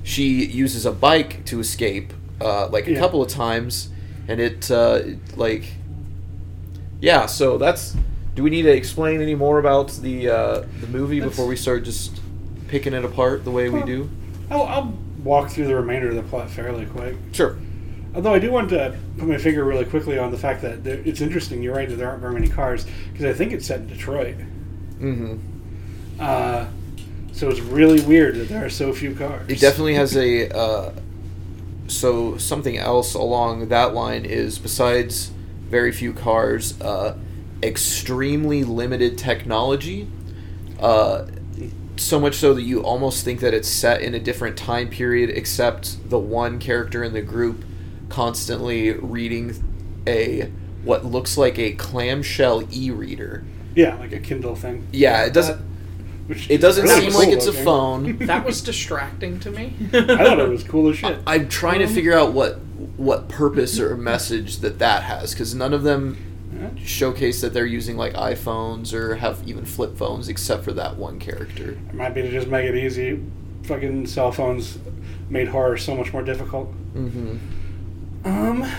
[0.05, 2.99] she uses a bike to escape, uh, like a Yeah.
[2.99, 3.91] couple of times,
[4.27, 5.03] and it uh,
[5.37, 5.65] like
[7.03, 7.27] yeah.
[7.27, 7.95] So that's.
[8.35, 11.57] Do we need to explain any more about the uh, the movie That's- before we
[11.57, 12.21] start just
[12.69, 14.09] picking it apart the way we do?
[14.51, 17.17] I'll, I'll walk through the remainder of the plot fairly quick.
[17.33, 17.59] Sure.
[18.15, 21.01] Although I do want to put my finger really quickly on the fact that there,
[21.05, 21.63] it's interesting.
[21.63, 24.37] You're right that there aren't very many cars because I think it's set in Detroit.
[24.99, 25.37] Mm-hmm.
[26.19, 26.67] Uh,
[27.33, 29.49] so it's really weird that there are so few cars.
[29.49, 30.55] It definitely has a.
[30.57, 30.93] Uh,
[31.87, 35.31] so something else along that line is besides
[35.69, 37.17] very few cars, uh,
[37.63, 40.09] extremely limited technology.
[40.81, 41.27] Uh,
[41.97, 45.31] so much so that you almost think that it's set in a different time period,
[45.31, 47.65] except the one character in the group
[48.09, 50.51] constantly reading a
[50.85, 53.45] what looks like a clamshell e-reader.
[53.75, 54.87] Yeah, like a Kindle thing.
[54.93, 55.61] Yeah, it doesn't.
[56.27, 58.19] Which It doesn't really seem cool like it's a phone.
[58.27, 59.75] That was distracting to me.
[59.93, 61.19] I thought it was cool as shit.
[61.27, 62.61] I'm trying to Um, figure out what
[62.97, 66.17] what purpose or message that that has because none of them
[66.85, 71.19] showcase that they're using like iPhones or have even flip phones, except for that one
[71.19, 71.73] character.
[71.73, 73.23] It might be to just make it easy.
[73.65, 74.79] Fucking cell phones
[75.29, 76.73] made horror so much more difficult.
[76.95, 77.37] Mm-hmm.
[78.25, 78.71] Um.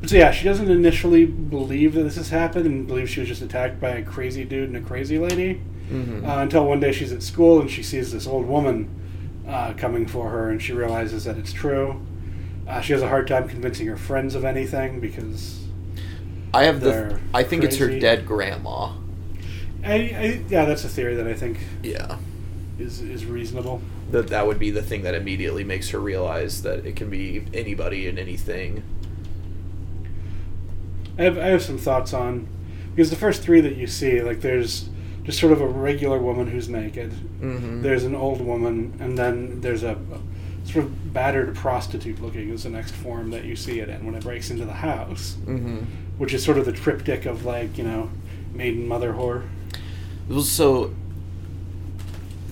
[0.00, 3.28] But so yeah, she doesn't initially believe that this has happened and believes she was
[3.28, 5.60] just attacked by a crazy dude and a crazy lady.
[5.90, 6.24] Mm-hmm.
[6.28, 8.88] Uh, until one day she's at school and she sees this old woman
[9.48, 12.04] uh, coming for her and she realizes that it's true.
[12.68, 15.64] Uh, she has a hard time convincing her friends of anything because
[16.52, 17.18] I have the.
[17.32, 18.92] I think it's her dead grandma.
[19.84, 22.18] I, I, yeah, that's a theory that I think Yeah.
[22.78, 23.80] is is reasonable.
[24.10, 27.44] That that would be the thing that immediately makes her realize that it can be
[27.52, 28.82] anybody and anything.
[31.18, 32.46] I have I have some thoughts on
[32.90, 34.88] because the first three that you see, like there's
[35.24, 37.10] just sort of a regular woman who's naked.
[37.40, 37.82] Mm-hmm.
[37.82, 42.62] There's an old woman, and then there's a, a sort of battered prostitute looking is
[42.64, 45.78] the next form that you see it in when it breaks into the house, Mm-hmm.
[46.18, 48.10] which is sort of the triptych of like you know
[48.52, 49.44] maiden mother whore
[50.42, 50.94] So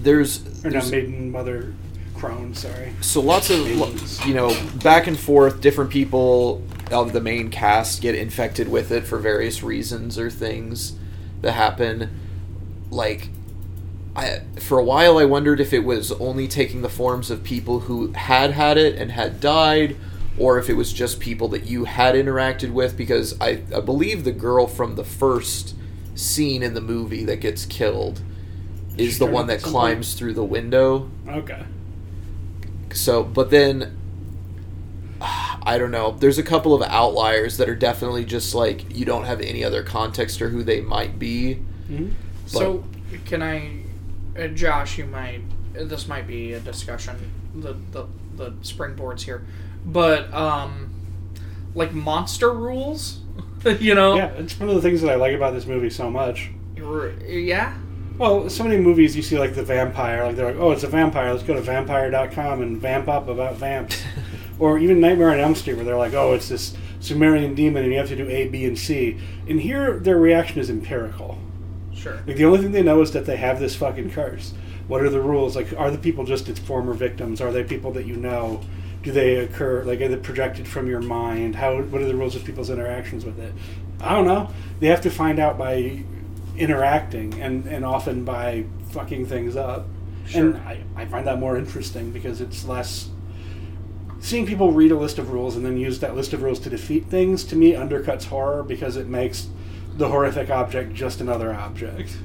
[0.04, 1.74] there's, or there's not maiden mother
[2.14, 2.54] crone.
[2.54, 2.92] Sorry.
[3.00, 4.24] so lots of Maidens.
[4.24, 9.04] you know back and forth different people of the main cast get infected with it
[9.04, 10.96] for various reasons or things
[11.40, 12.10] that happen
[12.90, 13.28] like
[14.16, 17.80] I, for a while i wondered if it was only taking the forms of people
[17.80, 19.96] who had had it and had died
[20.38, 24.22] or if it was just people that you had interacted with because i, I believe
[24.24, 25.74] the girl from the first
[26.14, 28.20] scene in the movie that gets killed
[28.98, 31.62] is She the one that at some climbs through the window Okay.
[32.92, 33.96] so, but then
[35.20, 36.12] I don't know.
[36.12, 39.82] There's a couple of outliers that are definitely just like you don't have any other
[39.82, 41.54] context or who they might be.
[41.88, 42.10] hmm
[42.46, 42.84] So,
[43.24, 43.82] can I,
[44.38, 44.98] uh, Josh?
[44.98, 45.40] You might.
[45.78, 47.16] uh, This might be a discussion.
[47.54, 49.46] The the the springboards here,
[49.86, 50.90] but um,
[51.74, 53.20] like monster rules.
[53.80, 54.16] you know.
[54.16, 56.50] Yeah, it's one of the things that I like about this movie so much.
[56.82, 57.74] R- Yeah.
[58.16, 60.88] Well, so many movies you see like the vampire, like they're like, oh, it's a
[60.88, 61.32] vampire.
[61.32, 64.00] Let's go to vampire.com and vamp up about vamps.
[64.58, 67.92] or even Nightmare on Elm Street, where they're like, oh, it's this Sumerian demon, and
[67.92, 69.18] you have to do A, B, and C.
[69.48, 71.38] And here, their reaction is empirical.
[71.92, 72.22] Sure.
[72.26, 74.54] Like the only thing they know is that they have this fucking curse.
[74.86, 75.56] What are the rules?
[75.56, 77.40] Like, are the people just its former victims?
[77.40, 78.60] Are they people that you know?
[79.02, 79.82] Do they occur?
[79.84, 81.56] Like, are they projected from your mind?
[81.56, 81.80] How?
[81.80, 83.52] What are the rules of people's interactions with it?
[84.00, 84.50] I don't know.
[84.80, 86.04] They have to find out by
[86.56, 89.86] interacting, and and often by fucking things up.
[90.34, 90.56] And Sure.
[90.56, 93.08] I, I find that more interesting because it's less.
[94.20, 96.70] Seeing people read a list of rules and then use that list of rules to
[96.70, 99.48] defeat things to me undercuts horror because it makes
[99.98, 102.16] the horrific object just another object.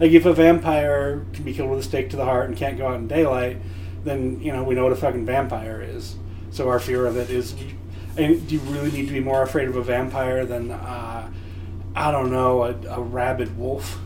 [0.00, 2.78] Like if a vampire can be killed with a stake to the heart and can't
[2.78, 3.58] go out in daylight,
[4.02, 6.16] then you know we know what a fucking vampire is.
[6.50, 7.54] So our fear of it is.
[8.16, 11.30] And do you really need to be more afraid of a vampire than uh,
[11.94, 13.98] I don't know a, a rabid wolf?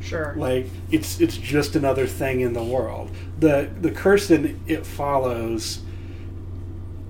[0.00, 0.34] Sure.
[0.36, 3.10] Like it's it's just another thing in the world.
[3.38, 5.80] The the curse that it follows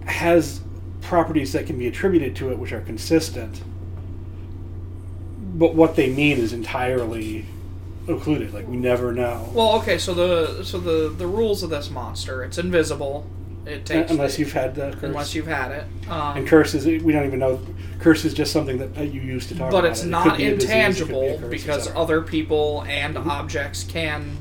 [0.07, 0.61] has
[1.03, 3.63] properties that can be attributed to it which are consistent.
[5.55, 7.47] But what they mean is entirely
[8.09, 8.55] occluded.
[8.55, 9.51] Like we never know.
[9.55, 9.99] Well, okay.
[9.99, 12.45] So the so the the rules of this monster.
[12.45, 13.27] It's invisible.
[13.67, 15.03] It takes unless you've had the curse.
[15.03, 15.85] unless you've had it.
[16.09, 17.61] Um, and curses we don't even know.
[17.99, 19.83] Curse is just something that you use to talk but about.
[19.83, 20.07] But it's it.
[20.07, 23.27] It not be it be intangible curse, because other people and Mhm.
[23.27, 24.37] objects can.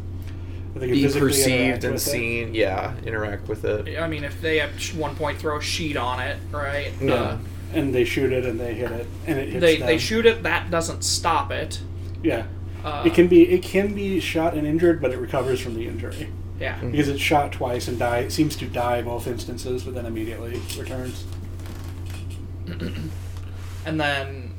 [0.77, 2.11] Be perceived and with it.
[2.11, 3.97] seen, yeah, interact with it.
[3.97, 6.91] I mean, if they at one point throw a sheet on it, right?
[7.01, 7.13] Yeah.
[7.13, 7.37] Uh,
[7.73, 9.87] and they shoot it and they hit it and it hits they them.
[9.87, 10.43] they shoot it.
[10.43, 11.79] That doesn't stop it.
[12.23, 12.43] Yeah,
[12.83, 15.87] Uh, it can be it can be shot and injured, but it recovers from the
[15.87, 16.27] injury
[16.59, 16.75] Yeah.
[16.81, 16.91] Mm.
[16.91, 18.19] because it's shot twice and die.
[18.19, 21.23] It seems to die both instances, but then immediately returns.
[23.85, 24.53] and then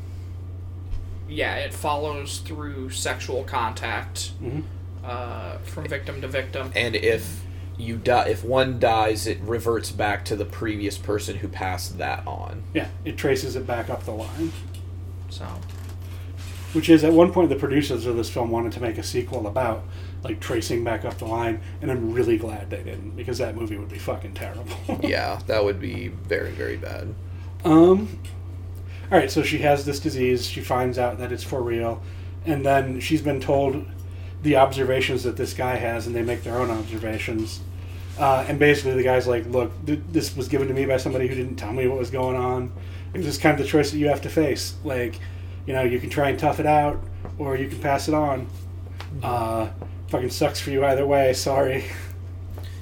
[1.28, 4.60] yeah it follows through sexual contact hmm
[5.04, 7.44] uh, from victim to victim And if
[7.78, 12.26] you die, if one dies, it reverts back to the previous person who passed that
[12.26, 12.64] on.
[12.74, 14.50] Yeah, it traces it back up the line.
[15.28, 15.44] so
[16.72, 19.46] Which is at one point the producers of this film wanted to make a sequel
[19.46, 19.84] about
[20.24, 23.76] like tracing back up the line, and I'm really glad they didn't because that movie
[23.76, 24.76] would be fucking terrible.
[25.02, 27.14] Yeah, that would be very, very bad.
[27.64, 28.18] Um.
[29.10, 30.46] All right, so she has this disease.
[30.46, 32.02] She finds out that it's for real,
[32.44, 33.86] and then she's been told
[34.42, 37.60] the observations that this guy has, and they make their own observations.
[38.18, 41.28] Uh, and basically, the guy's like, "Look, th- this was given to me by somebody
[41.28, 42.72] who didn't tell me what was going on.
[43.14, 44.74] It's just kind of the choice that you have to face.
[44.84, 45.20] Like,
[45.66, 47.00] you know, you can try and tough it out,
[47.38, 48.48] or you can pass it on.
[49.22, 49.68] Uh,
[50.08, 51.32] fucking sucks for you either way.
[51.32, 51.84] Sorry.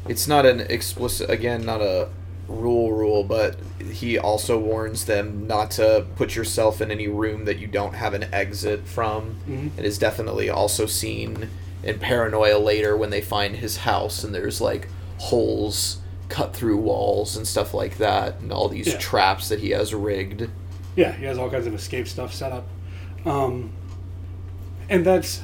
[0.06, 2.10] It's not an explicit, again, not a
[2.48, 3.57] rule rule, but
[3.92, 8.14] he also warns them not to put yourself in any room that you don't have
[8.14, 9.37] an exit from.
[9.48, 9.70] Mhm.
[9.78, 11.48] It is definitely also seen
[11.83, 17.37] in Paranoia later when they find his house and there's like holes cut through walls
[17.37, 18.98] and stuff like that, and all these Yeah.
[18.98, 20.48] traps that he has rigged.
[20.96, 22.66] Yeah, he has all kinds of escape stuff set up.
[23.26, 23.70] Um,
[24.88, 25.40] and that's.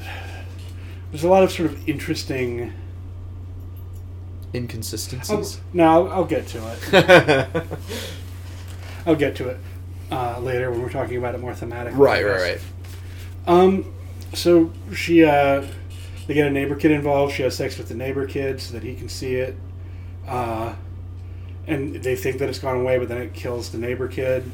[1.11, 2.73] There's a lot of sort of interesting.
[4.55, 5.61] Inconsistencies.
[5.73, 6.59] no, I'll, I'll get to
[6.93, 7.67] it.
[9.07, 9.59] I'll get to it
[10.11, 11.97] uh, later when we're talking about it more thematically.
[11.97, 12.61] right, right, right.
[13.47, 13.93] Um,
[14.35, 15.65] so she, uh,
[16.27, 17.35] they get a neighbor kid involved.
[17.35, 19.57] She has sex with the neighbor kid so that he can see it.
[20.27, 20.75] Uh,
[21.67, 24.51] and they think that it's gone away, but then it kills the neighbor kid.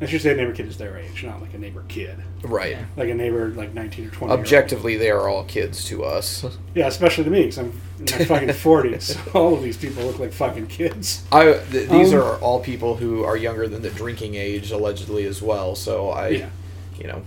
[0.00, 2.16] I should say a neighbor kid is their age, not like a neighbor kid.
[2.42, 2.76] Right.
[2.96, 4.24] Like a neighbor, like 19 or 20.
[4.26, 4.40] year old.
[4.40, 6.44] Objectively, they are all kids to us.
[6.74, 9.02] Yeah, especially to me, because I'm in my fucking 40s.
[9.02, 11.22] So all of these people look like fucking kids.
[11.30, 15.24] I th- these Um, are all people who are younger than the drinking age, allegedly
[15.24, 15.74] as well.
[15.76, 16.48] So I, Yeah.
[16.98, 17.22] you know,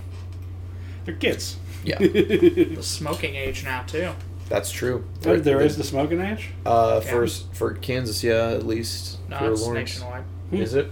[1.06, 1.58] They're kids.
[1.84, 4.10] yeah, The smoking age now too.
[4.49, 5.06] that's true.
[5.25, 6.49] Oh, there is the smoking age?
[6.65, 7.12] uh Yeah.
[7.12, 9.93] for for Kansas, yeah, at least No, for it's Lawrence.
[9.99, 10.23] nationwide.
[10.51, 10.91] Is it?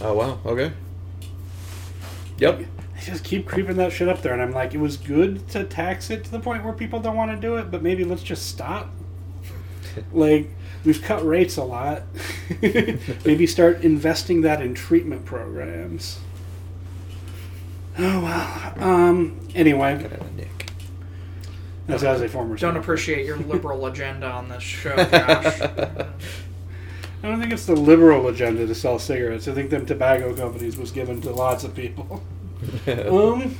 [0.00, 0.38] Oh wow.
[0.46, 0.72] Okay.
[2.38, 2.58] Yep.
[2.58, 5.64] They just keep creeping that shit up there, and I'm like, it was good to
[5.64, 8.22] tax it to the point where people don't want to do it, but maybe let's
[8.22, 8.90] just stop.
[10.12, 10.50] like,
[10.84, 12.02] we've cut rates a lot.
[13.24, 16.20] maybe start investing that in treatment programs.
[17.98, 18.88] Oh well.
[18.88, 19.48] Um.
[19.54, 20.70] Anyway, Nick.
[21.86, 22.56] that's as a former.
[22.56, 22.78] Don't smoker.
[22.78, 25.60] appreciate your liberal agenda on this show, Josh.
[27.22, 29.46] I don't think it's the liberal agenda to sell cigarettes.
[29.48, 32.22] I think them tobacco companies was given to lots of people.
[32.86, 33.56] um,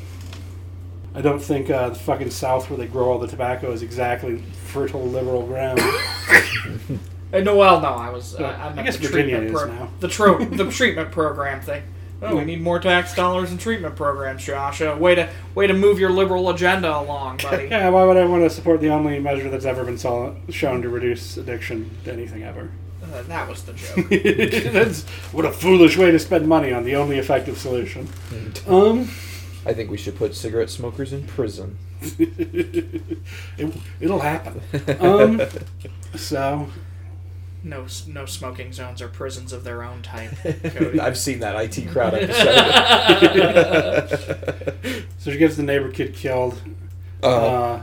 [1.14, 4.38] I don't think uh, the fucking South, where they grow all the tobacco, is exactly
[4.66, 5.80] fertile liberal ground.
[7.34, 8.34] Uh, no, well, no, I was.
[8.38, 9.90] Uh, Uh, I, I guess the Virginia treatment is pro- now.
[10.00, 11.82] The tro- the treatment program thing.
[12.20, 14.82] Oh, we need more tax dollars and treatment programs, Josh.
[14.82, 17.68] Uh, way to way to move your liberal agenda along, buddy.
[17.68, 20.82] yeah, why would I want to support the only measure that's ever been sol- shown
[20.82, 22.68] to reduce addiction to anything ever?
[23.12, 24.08] Uh, that was the joke.
[24.72, 28.08] that's what a foolish way to spend money on the only effective solution.
[28.66, 29.08] Um.
[29.64, 31.78] I think we should put cigarette smokers in prison.
[32.18, 33.12] it,
[34.00, 34.60] it'll happen.
[35.00, 35.40] Um,
[36.16, 36.66] so
[37.62, 40.32] No, no smoking zones or prisons of their own type.
[40.74, 40.98] Cody.
[40.98, 42.56] I've seen that IT crowd episode.
[45.18, 46.60] So she gets the neighbor kid killed.
[47.22, 47.82] uh, Uh,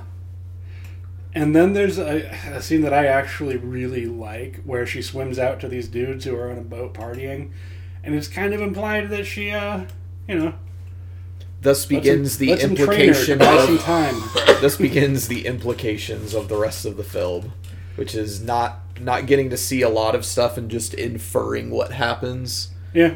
[1.34, 5.60] and then there's a, a scene that I actually really like where she swims out
[5.62, 7.52] to these dudes who are on a boat partying.
[8.04, 9.86] And it's kind of implied that she, uh,
[10.28, 10.54] you know,
[11.62, 14.16] thus begins him- the lets him train her to implication of time.
[14.62, 17.54] thus begins the implications of the rest of the film,
[17.96, 21.92] which is not not getting to see a lot of stuff and just inferring what
[21.92, 22.72] happens.
[22.94, 23.16] Yeah.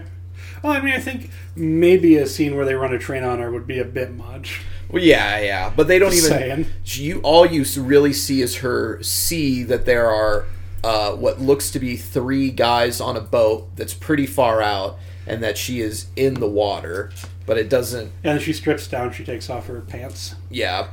[0.62, 3.52] Well, I mean, I think maybe a scene where they run a train on her
[3.52, 4.62] would be a bit much.
[4.94, 6.38] Well, yeah, yeah, but they don't Just even.
[6.38, 6.66] saying.
[6.86, 10.46] You all you really see is her see that there are
[10.84, 15.42] uh, what looks to be three guys on a boat that's pretty far out, and
[15.42, 17.12] that she is in the water,
[17.48, 18.12] but it doesn't.
[18.24, 20.36] And she strips down, she takes off her pants.
[20.52, 20.90] Yeah,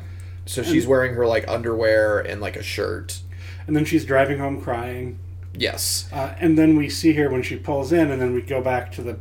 [0.46, 3.20] so she's wearing her like underwear and like a shirt.
[3.66, 5.18] And then she's driving home crying.
[5.52, 6.08] Yes.
[6.10, 8.92] Uh, and then we see her when she pulls in, and then we go back
[8.92, 9.18] to the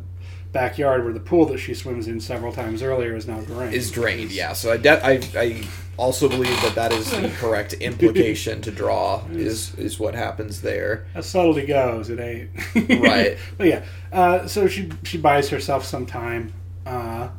[0.52, 3.74] backyard where the pool that she swims in several times earlier is now drained.
[3.74, 4.32] is drained.
[4.32, 5.64] Yeah, so I de- I, I
[5.98, 9.24] also believe that that is the correct implication to draw.
[9.32, 11.06] Is is what happens there.
[11.14, 12.50] As subtlety goes, it ain't.
[13.02, 13.38] Right.
[13.58, 16.54] but yeah, uh, so she she buys herself some time.
[16.86, 17.30] Uh,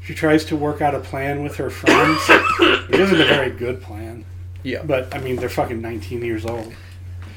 [0.00, 2.18] she tries to work out a plan with her friends.
[2.28, 4.24] it isn't a very good plan,
[4.64, 4.82] Yeah.
[4.82, 6.72] but I mean they're fucking 19 years old.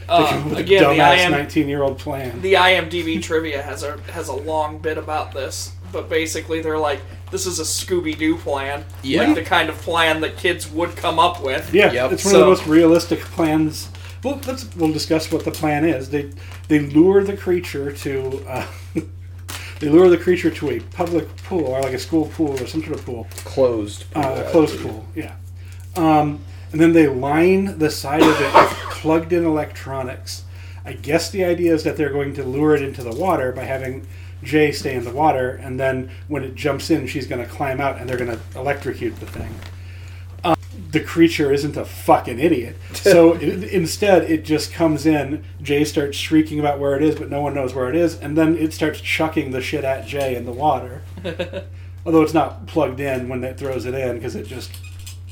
[0.08, 2.42] Uh, With a again, the IM, 19 year old plan.
[2.42, 7.00] the IMDb trivia has a has a long bit about this, but basically they're like,
[7.32, 9.24] this is a Scooby Doo plan, Yeah.
[9.24, 11.74] like the kind of plan that kids would come up with.
[11.74, 12.12] Yeah, Yep.
[12.14, 13.90] it's one of the most realistic plans.
[14.24, 16.10] Well, let's we'll discuss what the plan is.
[16.10, 16.32] They
[16.68, 18.66] they lure the creature to uh,
[19.80, 22.82] they lure the creature to a public pool or like a school pool or some
[22.84, 24.10] sort of pool, Closed.
[24.12, 25.06] pool, uh, I a closed pool.
[25.16, 25.34] Yeah,
[25.96, 26.40] um,
[26.76, 30.44] and then they line the side of it with plugged-in electronics.
[30.84, 33.64] I guess the idea is that they're going to lure it into the water by
[33.64, 34.06] having
[34.44, 37.80] Jay stay in the water, and then when it jumps in, she's going to climb
[37.80, 39.56] out, and they're going to electrocute the thing
[40.44, 40.58] um,
[40.92, 42.76] the creature isn't a fucking idiot.
[42.96, 45.46] So it, instead, it just comes in.
[45.62, 48.38] Jay starts shrieking about where it is, but no one knows where it is, and
[48.38, 51.04] then it starts chucking the shit at Jay in the water.
[52.06, 54.72] Although it's not plugged in when it throws it in because it just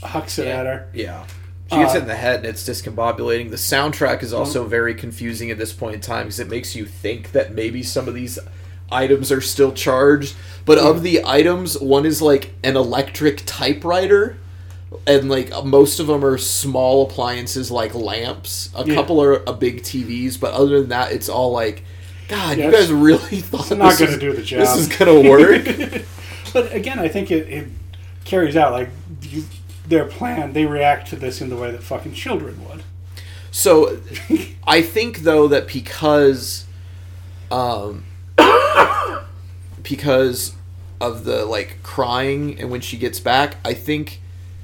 [0.04, 0.60] hucks it Yeah.
[0.60, 0.88] at her.
[0.94, 1.24] Yeah.
[1.72, 3.50] She gets Uh, hit in the head and it's discombobulating.
[3.50, 6.86] The soundtrack is also very confusing at this point in time because it makes you
[6.86, 8.38] think that maybe some of these
[8.92, 10.36] items are still charged.
[10.66, 14.38] But of the items, one is like an electric typewriter,
[15.08, 18.70] and like most of them are small appliances like lamps.
[18.76, 18.94] A Yeah.
[18.94, 21.84] couple are a big TVs, but other than that, it's all like,
[22.28, 24.60] God, Yeah, you guys really thought It's not this going to do the job.
[24.60, 25.66] This is gonna work.
[26.54, 27.68] but again, I think it, it
[28.26, 28.90] carries out like
[29.24, 29.44] you,
[29.86, 30.54] their plan.
[30.54, 32.84] They react to this in the way that fucking children would.
[33.52, 34.00] So,
[34.68, 36.66] I think though that because,
[37.52, 38.06] um,
[39.84, 40.56] because
[41.00, 44.22] of the like crying and when she gets back, I think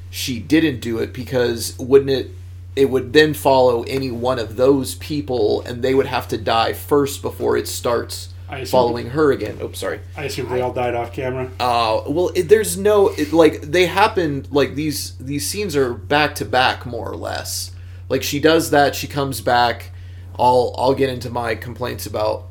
[0.09, 2.31] she didn't do it because wouldn't it?
[2.75, 6.71] It would then follow any one of those people, and they would have to die
[6.73, 9.59] first before it starts I assume- following her again.
[9.61, 9.99] Oops, sorry.
[10.17, 11.49] I assume they all died off camera.
[11.59, 16.35] Uh, well, it, there's no it, like they happen like these these scenes are back
[16.35, 17.71] to back more or less.
[18.09, 19.91] Like she does that, she comes back.
[20.37, 22.45] I'll I'll get into my complaints about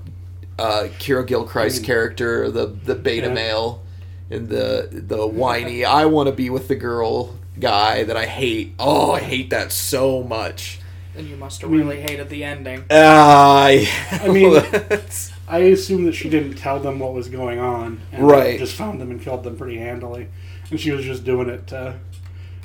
[0.58, 1.84] uh, Keir Gilchrist's Mm.
[1.84, 3.32] character, the the beta Yeah.
[3.34, 3.82] male,
[4.30, 8.74] and the the whiny I want to be with the girl guy that I hate.
[8.78, 10.78] Oh, I hate that so much.
[11.16, 12.84] And you must have mean- really hated the ending.
[12.90, 13.88] Ah, yeah.
[14.22, 18.26] I mean- That's- I assume that she didn't tell them what was going on, and
[18.26, 18.58] Right.
[18.58, 20.28] Just found them and killed them pretty handily,
[20.70, 21.94] and she was just doing it to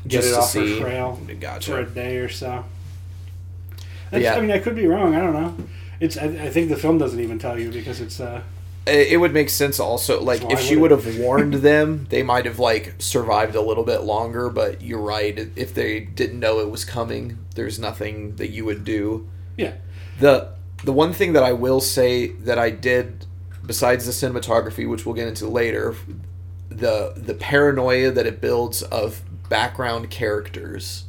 [0.07, 0.79] get Just it off see.
[0.79, 1.71] her trail Gotcha.
[1.71, 2.65] for a day or so.
[4.11, 4.35] That's, Yeah.
[4.35, 5.15] I mean, I could be wrong.
[5.15, 5.55] I don't know.
[5.99, 6.17] It's.
[6.17, 8.19] I, I think the film doesn't even tell you because it's.
[8.19, 8.41] Uh,
[8.85, 12.43] it would make sense also like So if she would have warned them they might
[12.43, 16.69] have like survived a little bit longer but you're right if they didn't know it
[16.69, 19.75] was coming there's nothing that you would do yeah.
[20.19, 20.49] the
[20.83, 23.25] the one thing that i will say that i did
[23.65, 25.95] besides the cinematography which we'll get into later
[26.69, 31.05] the the paranoia that it builds of background characters.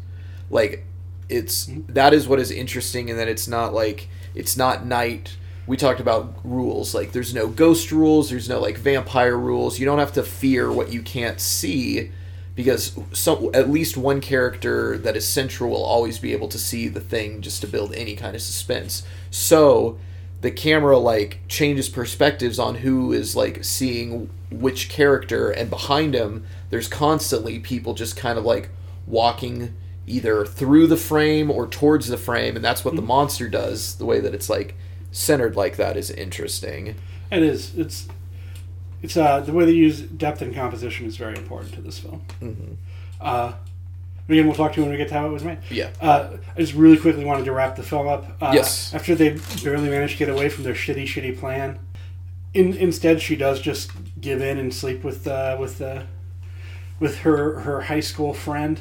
[0.51, 0.85] Like
[1.29, 1.81] it's hmm?
[1.89, 5.37] that is what is interesting in that it's not like it's not night.
[5.66, 6.95] We talked about rules.
[6.95, 8.31] Like there's no ghost rules.
[8.31, 9.79] There's no like vampire rules.
[9.79, 12.12] You don't have to fear what you can't see
[12.55, 16.89] because some at least one character that is central will always be able to see
[16.89, 19.99] the thing just to build any kind of suspense so
[20.41, 26.45] the camera like changes perspectives on who is like seeing which character and behind him
[26.71, 28.69] there's constantly people just kind of like
[29.07, 29.75] walking
[30.07, 33.09] either through the frame or towards the frame and that's what the mm-hmm.
[33.09, 34.75] monster does the way that it's like
[35.11, 36.95] centered like that is interesting
[37.31, 37.77] It is.
[37.77, 38.09] It's.
[39.05, 42.23] It's uh, the way they use depth and composition is very important to this film.
[42.41, 42.73] mm-hmm.
[43.21, 43.53] Uh,
[44.31, 45.59] again, we'll talk to you when we get to how it was made.
[45.71, 48.25] yeah Uh, I just really quickly wanted to wrap the film up.
[48.41, 48.95] Uh, Yes.
[48.95, 51.79] After they barely managed to get away from their shitty, shitty plan,
[52.55, 53.91] in, instead she does just
[54.21, 56.05] give in and sleep with uh, with uh,
[56.99, 58.81] with her her high school friend,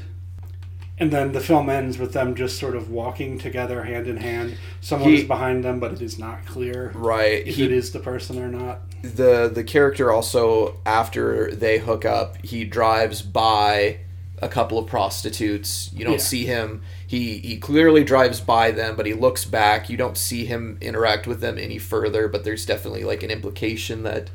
[1.00, 4.58] and then the film ends with them just sort of walking together, hand in hand.
[4.82, 7.91] Someone He- is behind them, but it is not clear right if he, it is
[7.91, 8.82] the person or not.
[9.02, 13.98] the the character also after they hook up he drives by
[14.41, 16.20] a couple of prostitutes you don't Yeah.
[16.20, 20.46] see him he he clearly drives by them but he looks back you don't see
[20.46, 24.30] him interact with them any further but there's definitely like an implication that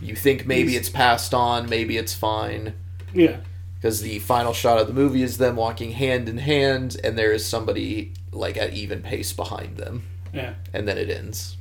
[0.00, 2.74] you think maybe He's- it's passed on maybe it's fine
[3.12, 3.38] Yeah.
[3.80, 7.32] Because the final shot of the movie is them walking hand in hand and there
[7.32, 10.02] is somebody like at even pace behind them
[10.32, 10.54] Yeah.
[10.72, 11.56] and then it ends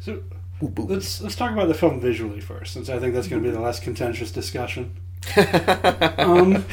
[0.00, 0.22] So
[0.60, 0.90] Boop, boop.
[0.90, 3.54] let's let's talk about the film visually first, since I think that's going to be
[3.54, 4.92] the less contentious discussion.
[6.18, 6.64] Um,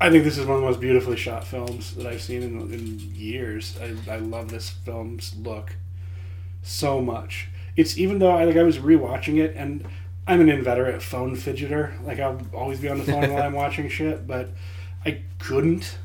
[0.00, 2.60] I think this is one of the most beautifully shot films that I've seen in,
[2.72, 3.76] in years.
[3.80, 5.74] I, I love this film's look
[6.62, 7.48] so much.
[7.76, 9.84] It's even though I like I was rewatching it and
[10.28, 12.00] I'm an inveterate phone fidgeter.
[12.04, 14.50] Like I'll always be on the phone while I'm watching shit, but
[15.04, 15.98] I couldn't.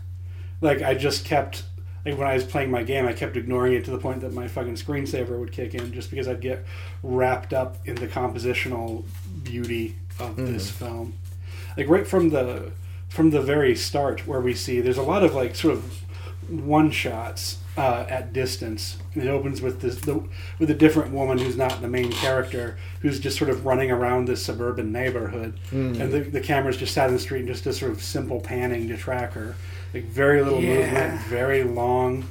[0.61, 1.63] Like I just kept
[2.05, 4.33] like when I was playing my game, I kept ignoring it to the point that
[4.33, 6.65] my fucking screensaver would kick in just because I'd get
[7.01, 9.03] wrapped up in the compositional
[9.43, 10.53] beauty of mm-hmm.
[10.53, 11.15] this film.
[11.75, 12.71] Like right from the
[13.09, 16.01] from the very start where we see there's a lot of like sort of
[16.49, 18.97] one shots uh, at distance.
[19.15, 20.23] It opens with this the,
[20.59, 24.27] with a different woman who's not the main character, who's just sort of running around
[24.27, 27.73] this suburban neighborhood, and the, the camera's just sat in the street and just a
[27.73, 29.55] sort of simple panning to track her,
[29.93, 30.77] like very little Yeah.
[30.83, 32.25] movement, very long,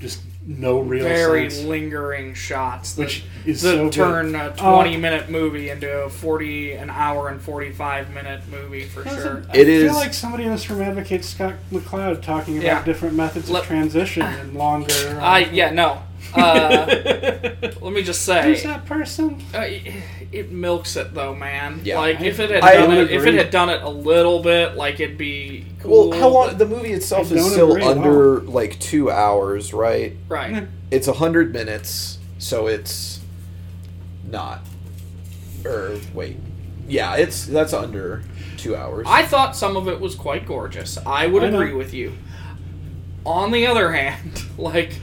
[0.00, 1.64] just no real Very sense.
[1.64, 2.94] lingering shots.
[2.94, 3.92] That, Which is that so good.
[3.92, 8.84] turn a Uh, 20 minute movie into a 40, an hour and 45 minute movie
[8.84, 9.14] for sure.
[9.14, 12.64] Doesn't- I It feel is- like somebody in this room advocates Scott McCloud talking about
[12.66, 12.82] Yeah.
[12.84, 14.92] different methods of Let- transition and longer.
[15.20, 15.98] uh, I yeah no
[16.34, 16.86] Uh,
[17.80, 19.42] let me just say, Who's that person?
[19.54, 19.92] uh, it,
[20.32, 21.80] it milks it though, man.
[21.84, 21.98] Yeah.
[21.98, 24.42] like if it had I done don't it, if it had done it a little
[24.42, 26.10] bit, like it'd be cool.
[26.10, 26.56] Well, how long?
[26.56, 30.16] The movie itself I is still agree at under like two hours, right?
[30.28, 30.66] right?
[30.90, 33.20] It's a hundred minutes, so it's
[34.24, 34.60] not.
[35.64, 36.36] Or wait,
[36.88, 38.22] yeah, it's that's under
[38.56, 39.06] two hours.
[39.08, 40.96] I thought some of it was quite gorgeous.
[41.04, 41.60] I would I know.
[41.60, 42.14] agree with you.
[43.24, 44.98] On the other hand, like,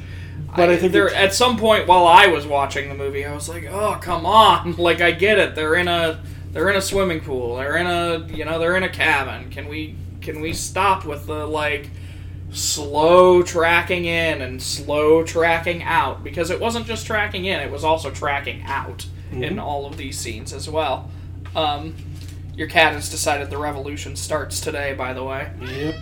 [0.56, 3.48] But I think there at some point while I was watching the movie, I was
[3.50, 5.56] like, "Oh, come on!" Like, I get it.
[5.56, 6.20] They're in a
[6.52, 7.58] they're in a swimming pool.
[7.58, 9.50] They're in a you know they're in a cabin.
[9.50, 11.90] Can we can we stop with the like
[12.52, 16.24] slow tracking in and slow tracking out?
[16.24, 20.18] Because it wasn't just tracking in; it was also tracking out in all of these
[20.18, 21.12] scenes as well.
[21.56, 21.96] Um,
[22.56, 24.94] your cat has decided the revolution starts today.
[24.94, 25.52] By the way.
[25.62, 25.96] Yep.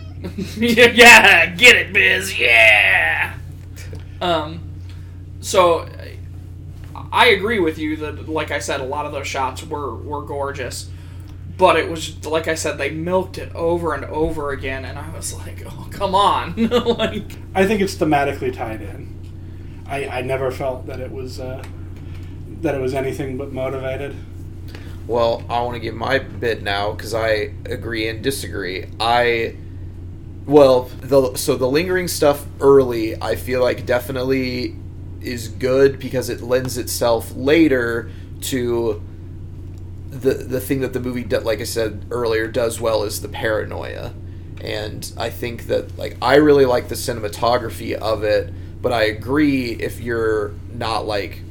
[0.58, 2.40] yeah, get it, Biz.
[2.40, 3.38] Yeah.
[4.22, 4.62] Um,
[5.40, 5.88] so
[7.12, 10.24] I agree with you that, like I said, a lot of those shots were were
[10.24, 10.90] gorgeous,
[11.58, 15.10] but it was like I said, they milked it over and over again, and I
[15.10, 16.56] was like, oh, come on,
[16.98, 17.34] like.
[17.54, 19.16] I think it's thematically tied in.
[19.88, 21.64] I, I never felt that it was uh,
[22.62, 24.16] that it was anything but motivated.
[25.08, 28.88] Well, I want to give my bit now because I agree and disagree.
[29.00, 29.56] I,
[30.48, 34.76] well, the so the lingering stuff early, I feel like definitely
[35.22, 38.10] is good because it lends itself later
[38.42, 39.02] to
[40.10, 44.14] the the thing that the movie, like I said earlier, does well is the paranoia,
[44.62, 49.72] and I think that like I really like the cinematography of it, but I agree
[49.72, 51.42] if you're not like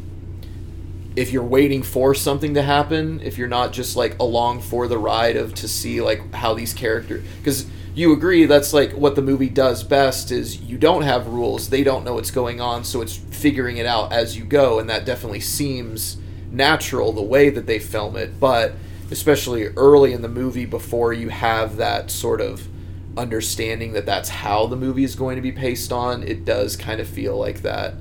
[1.17, 4.99] if you're waiting for something to happen, if you're not just like along for the
[4.99, 7.67] ride of to see like how these characters because
[7.97, 11.83] you agree that's like what the movie does best is you don't have rules, they
[11.83, 15.07] don't know what's going on, so it's figuring it out as you go and that
[15.07, 16.19] definitely seems
[16.53, 18.75] natural the way that they film it, but
[19.11, 22.69] especially early in the movie before you have that sort of
[23.17, 27.01] understanding that that's how the movie is going to be paced on, it does kind
[27.01, 27.95] of feel like that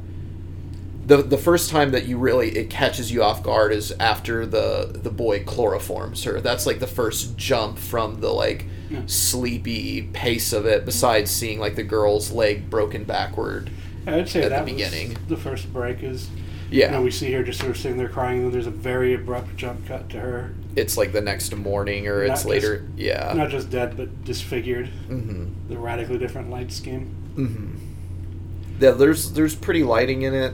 [1.06, 4.90] the the first time that you really it catches you off guard is after the
[5.04, 6.42] the boy chloroforms her.
[6.42, 9.02] That's like the first jump from the like Yeah.
[9.06, 10.86] sleepy pace of it.
[10.86, 13.70] Besides seeing like the girl's leg broken backward.
[14.08, 15.18] I'd say At the beginning.
[15.28, 16.30] the first break is
[16.72, 18.68] Yeah, you know we see her just sort of sitting there crying, and then there's
[18.68, 22.42] a very abrupt jump cut to her, it's like the next morning or Not it's
[22.42, 22.86] just- later.
[22.98, 23.34] yeah.
[23.36, 24.90] not just dead but disfigured.
[25.10, 25.46] mm-hmm.
[25.70, 27.16] The radically different light scheme.
[27.36, 28.84] Mm-hmm.
[28.84, 30.54] Yeah, there's there's pretty lighting in it.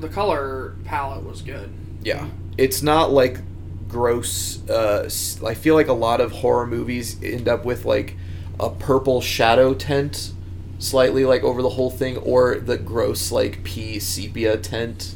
[0.00, 1.70] The color palette was good.
[2.02, 3.38] Yeah, it's not like
[3.88, 4.66] gross.
[4.68, 5.10] Uh,
[5.46, 8.16] I feel like a lot of horror movies end up with like
[8.58, 10.32] a purple shadow tint,
[10.78, 15.14] slightly like over the whole thing, or the gross like pea sepia tint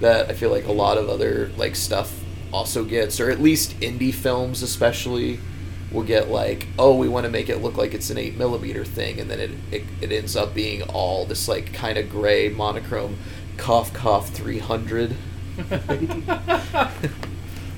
[0.00, 3.78] that I feel like a lot of other like stuff also gets, or at least
[3.80, 5.38] indie films especially
[5.90, 8.84] will get like, oh, we want to make it look like it's an eight millimeter
[8.84, 12.48] thing, and then it it, it ends up being all this like kind of gray
[12.48, 13.18] monochrome,
[13.56, 15.16] cough cough three hundred.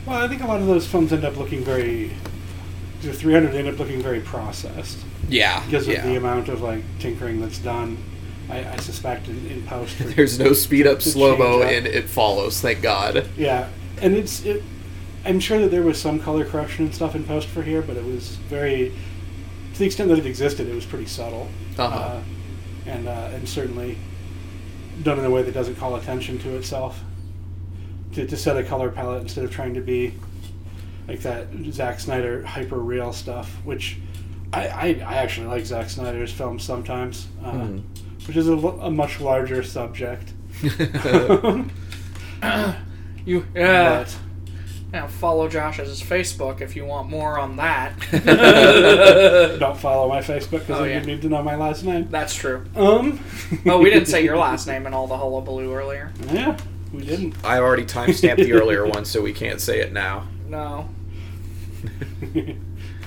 [0.06, 2.12] Well, I think a lot of those films end up looking very.
[3.00, 4.98] The 300 end up looking very processed
[5.28, 6.06] Yeah, because of yeah.
[6.06, 7.96] the amount of like tinkering that's done.
[8.50, 9.96] I, I suspect in, in post.
[10.16, 12.60] There's no speed up slow mo, and it follows.
[12.60, 13.26] Thank God.
[13.36, 13.68] Yeah,
[14.02, 14.62] and it's it.
[15.24, 17.96] I'm sure that there was some color correction and stuff in post for here, but
[17.96, 18.92] it was very,
[19.72, 21.48] to the extent that it existed, it was pretty subtle,
[21.78, 21.96] Uh-huh.
[21.96, 22.22] uh,
[22.84, 23.96] and uh, and certainly
[25.02, 27.00] done in a way that doesn't call attention to itself.
[28.14, 30.14] To, to set a color palette instead of trying to be
[31.08, 33.98] like that Zack Snyder hyper real stuff, which
[34.52, 37.82] I, I, I actually like Zack Snyder's films sometimes, uh, Mhm.
[38.28, 40.32] which is a, a much larger subject.
[43.26, 44.04] You yeah.
[44.04, 44.16] But-
[44.94, 47.98] Now follow Josh's Facebook if you want more on that.
[49.58, 51.00] Don't follow my Facebook because Oh, then yeah.
[51.00, 52.06] you need to know my last name.
[52.10, 52.64] That's true.
[52.76, 53.18] Um.
[53.66, 56.12] Oh, we didn't say your last name in all the hullabaloo earlier.
[56.30, 56.56] Yeah,
[56.92, 57.34] we didn't.
[57.44, 60.28] I already timestamped the earlier one, so we can't say it now.
[60.48, 60.88] No.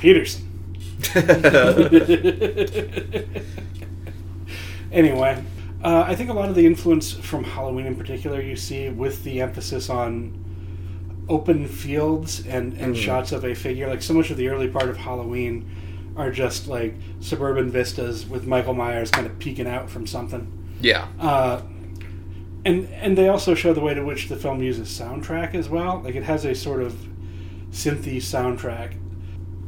[0.02, 0.44] Peterson.
[4.92, 5.42] anyway,
[5.84, 9.24] uh, I think a lot of the influence from Halloween in particular you see with
[9.24, 10.44] the emphasis on
[11.30, 12.98] open fields and, and Mhm.
[13.00, 13.88] shots of a figure.
[13.88, 15.66] Like so much of the early part of Halloween
[16.16, 20.48] are just like suburban vistas with Michael Myers kind of peeking out from something.
[20.82, 21.08] yeah.
[21.20, 21.62] Uh,
[22.66, 26.02] and and they also show the way to which the film uses soundtrack as well.
[26.04, 26.94] Like it has a sort of
[27.72, 28.94] synthy soundtrack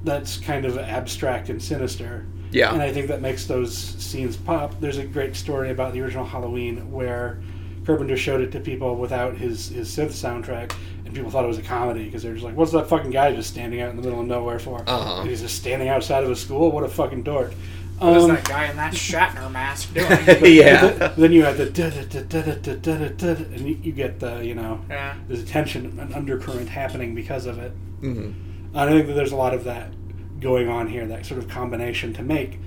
[0.04, 2.74] that's kind of abstract and sinister, Yeah.
[2.74, 4.80] And I think that makes those scenes pop.
[4.80, 7.40] There's a great story about the original Halloween where
[7.86, 10.72] Carpenter showed it to people without his, his synth soundtrack,
[11.10, 13.34] and people thought it was a comedy because they're just like, "What's that fucking guy
[13.36, 14.84] just standing out in the middle of nowhere for?
[14.88, 15.22] Uh-huh.
[15.22, 16.72] And he's just standing outside of a school.
[16.72, 17.54] What a fucking dork!"
[17.98, 20.56] What is Um, that guy in that Shatner mask doing?
[20.56, 20.96] yeah.
[20.98, 23.78] but then you have the da da da da da da da da, and you,
[23.84, 25.16] you get the you know yeah.
[25.28, 27.72] there's a tension, an undercurrent happening because of it.
[28.02, 28.32] hmm
[28.74, 29.92] I think that there's a lot of that
[30.40, 32.60] going on here, that sort of combination to make.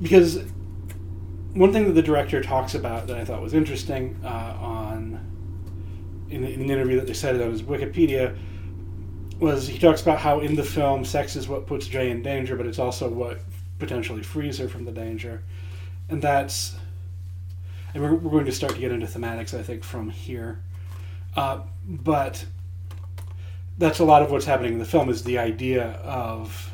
[0.00, 0.38] Because
[1.52, 4.28] one thing that the director talks about that I thought was interesting uh,
[4.58, 5.20] on
[6.32, 8.36] in, in an interview that they cited on his Wikipedia
[9.38, 12.56] was he talks about how in the film sex is what puts Jay in danger,
[12.56, 13.40] but it's also what
[13.78, 15.42] potentially frees her from the danger,
[16.08, 16.76] and that's
[17.94, 20.60] and we're, we're going to start to get into thematics I think from here,
[21.36, 22.44] uh, but
[23.78, 26.72] that's a lot of what's happening in the film is the idea of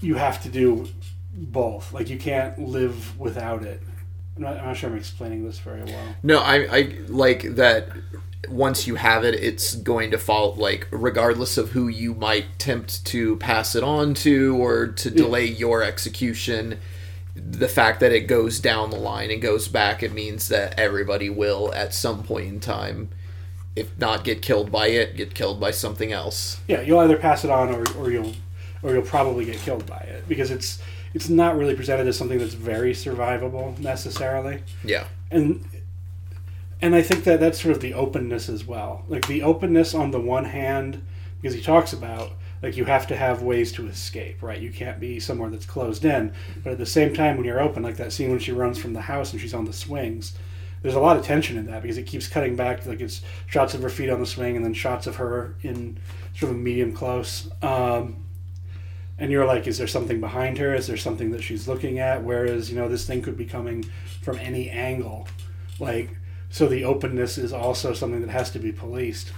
[0.00, 0.88] you have to do
[1.32, 1.92] both.
[1.92, 3.82] Like you can't live without it.
[4.36, 6.14] I'm not, I'm not sure I'm explaining this very well.
[6.22, 7.88] No, I, I like that
[8.48, 13.04] once you have it, it's going to fall, like, regardless of who you might tempt
[13.06, 16.78] to pass it on to or to delay your execution,
[17.34, 21.28] the fact that it goes down the line and goes back, it means that everybody
[21.28, 23.10] will, at some point in time,
[23.74, 26.60] if not get killed by it, get killed by something else.
[26.66, 28.32] Yeah, you'll either pass it on or, or you'll
[28.82, 30.80] or you'll probably get killed by it because it's
[31.14, 34.62] it's not really presented as something that's very survivable necessarily.
[34.84, 35.06] Yeah.
[35.30, 35.64] and
[36.86, 39.04] and I think that that's sort of the openness as well.
[39.08, 41.04] Like the openness on the one hand,
[41.42, 42.30] because he talks about
[42.62, 44.60] like you have to have ways to escape, right?
[44.60, 46.32] You can't be somewhere that's closed in.
[46.62, 48.92] But at the same time, when you're open, like that scene when she runs from
[48.92, 50.38] the house and she's on the swings,
[50.80, 52.86] there's a lot of tension in that because it keeps cutting back.
[52.86, 55.98] Like it's shots of her feet on the swing and then shots of her in
[56.36, 57.50] sort of a medium close.
[57.62, 58.24] Um,
[59.18, 60.72] and you're like, is there something behind her?
[60.72, 62.22] Is there something that she's looking at?
[62.22, 63.84] Whereas, you know, this thing could be coming
[64.22, 65.26] from any angle.
[65.80, 66.10] Like,
[66.50, 69.32] so the openness is also something that has to be policed.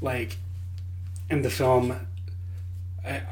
[0.00, 0.38] Like,
[1.30, 2.06] and the film,
[3.04, 3.22] I,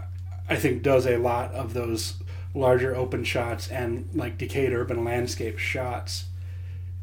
[0.48, 2.14] I think, does a lot of those
[2.54, 6.24] larger open shots and like decayed urban landscape shots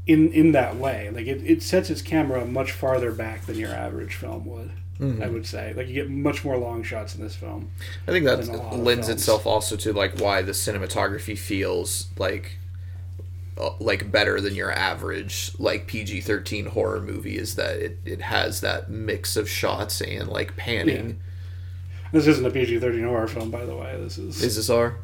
[0.05, 1.09] in in that way.
[1.09, 4.71] Like, it, it sets its camera much farther back than your average film would.
[4.99, 5.23] Mm-hmm.
[5.23, 7.71] I would say, like, you get much more long shots in this film.
[8.05, 11.37] I think that than a lot of lends itself also to like why the cinematography
[11.37, 12.58] feels like
[13.79, 18.89] like better than your average like PG-13 horror movie is that it, it has that
[18.89, 21.19] mix of shots and like panning.
[22.11, 23.95] This isn't a PG thirteen horror film, by the way.
[24.01, 24.41] This is.
[24.41, 24.95] Is this R?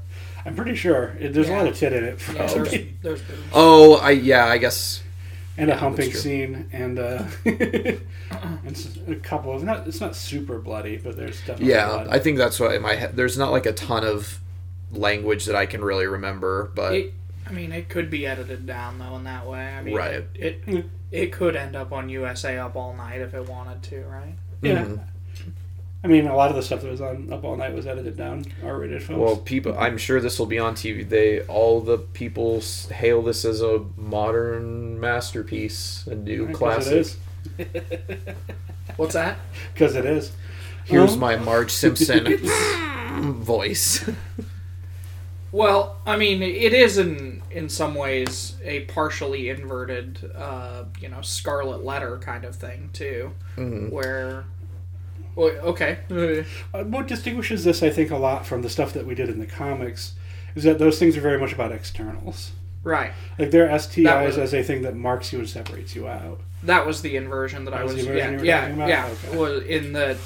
[0.45, 3.21] I'm pretty sure it, there's a lot of tit in it, Yeah, there's, there's.
[3.53, 5.03] Oh, I yeah, I guess
[5.57, 8.01] and a humping scene, and uh, and
[8.71, 9.87] s- a couple of not.
[9.87, 11.87] It's not super bloody, but there's definitely yeah.
[11.87, 12.07] blood.
[12.09, 14.39] I think that's why my head there's not like a ton of
[14.91, 17.13] language that I can really remember, but It,
[17.47, 19.67] I mean, it could be edited down though in that way.
[19.67, 20.23] I mean, Right.
[20.33, 24.03] It, it it could end up on USA Up All Night if it wanted to,
[24.05, 24.35] right?
[24.61, 24.83] yeah.
[24.85, 24.99] Mhm.
[26.03, 28.15] I mean, a lot of the stuff that was on Up All Night was edited
[28.15, 29.19] down, R-rated films.
[29.19, 31.07] Well, people, I'm sure this will be on TV.
[31.07, 37.07] They all the people hail this as a modern masterpiece, a new classic.
[38.97, 39.37] What's that?
[39.73, 40.31] Because it is.
[40.85, 42.37] Here's Um, my Marge Simpson
[43.41, 44.07] voice.
[45.55, 51.21] Well, I mean, it is in in some ways a partially inverted, uh, you know,
[51.21, 53.89] Scarlet Letter kind of thing too, Mhm.
[53.89, 54.43] where.
[55.35, 55.99] Well, okay.
[56.73, 59.39] Uh, what distinguishes this, I think, a lot from the stuff that we did in
[59.39, 60.13] the comics
[60.55, 62.51] is that those things are very much about externals.
[62.83, 63.11] Right.
[63.39, 66.41] Like they're STIs was- as a thing that marks you and separates you out.
[66.63, 68.05] That was the inversion that, That I was was.
[68.07, 69.09] yeah, yeah, yeah.
[69.27, 69.37] Okay.
[69.37, 70.17] Was in the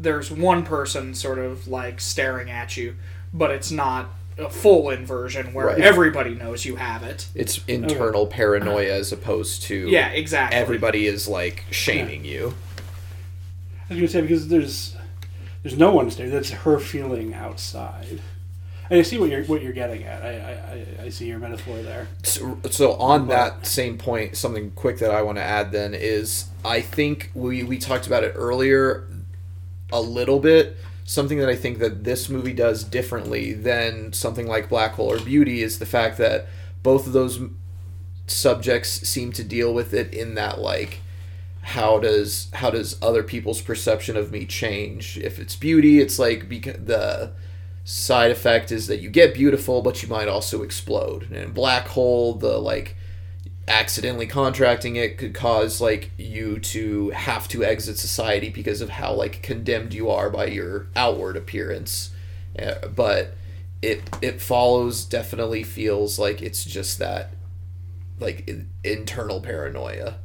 [0.00, 2.94] there's one person sort of like staring at you,
[3.34, 5.80] but it's not a full inversion where Right.
[5.80, 7.26] everybody knows you have it.
[7.34, 10.58] It's internal paranoia as opposed to Yeah, exactly.
[10.58, 12.54] everybody is like shaming you.
[13.90, 14.94] I was gonna say because there's
[15.62, 16.30] there's no one there.
[16.30, 18.20] That's her feeling outside.
[18.90, 20.22] And I see what you're what you're getting at.
[20.22, 22.08] I I, I, I see your metaphor there.
[22.22, 26.46] So, so on that same point, something quick that I want to add then is
[26.64, 29.04] I think we we talked about it earlier
[29.92, 30.76] a little bit.
[31.08, 35.18] Something that I think that this movie does differently than something like Black Hole or
[35.18, 36.48] Beauty is the fact that
[36.82, 37.40] both of those
[38.26, 41.00] subjects seem to deal with it in that like
[41.62, 45.16] how does how does other people's perception of me change?
[45.16, 47.32] If it's beauty it's like because the
[47.84, 51.30] side effect is that you get beautiful but you might also explode.
[51.30, 52.97] And black hole the like
[53.68, 59.12] accidentally contracting it could cause like you to have to exit society because of how
[59.12, 62.10] like condemned you are by your outward appearance.
[62.58, 63.34] Uh, but
[63.82, 67.30] it it follows definitely feels like it's just that
[68.18, 68.50] like
[68.82, 70.18] internal paranoia.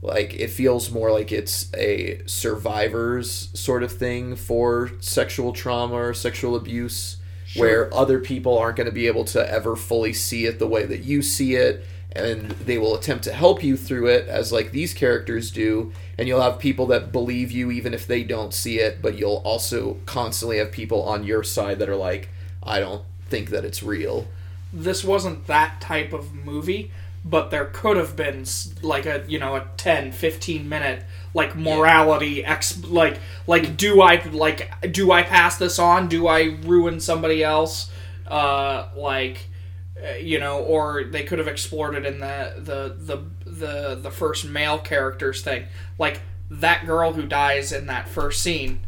[0.00, 6.14] Like it feels more like it's a survivors sort of thing for sexual trauma or
[6.14, 7.16] sexual abuse
[7.46, 7.62] sure.
[7.62, 10.84] where other people aren't going to be able to ever fully see it the way
[10.84, 14.70] that you see it and they will attempt to help you through it as like
[14.70, 18.78] these characters do and you'll have people that believe you even if they don't see
[18.78, 22.28] it but you'll also constantly have people on your side that are like
[22.64, 24.26] I don't think that it's real.
[24.72, 26.90] This wasn't that type of movie,
[27.24, 28.44] but there could have been
[28.82, 34.22] like a, you know, a 10, 15 minute like morality ex like like do I
[34.28, 36.08] like do I pass this on?
[36.08, 37.90] Do I ruin somebody else?
[38.26, 39.46] Uh like
[40.04, 44.10] uh, you know, or they could have explored it in the the the the the
[44.10, 45.66] first male characters thing.
[45.98, 48.80] Like that girl who dies in that first scene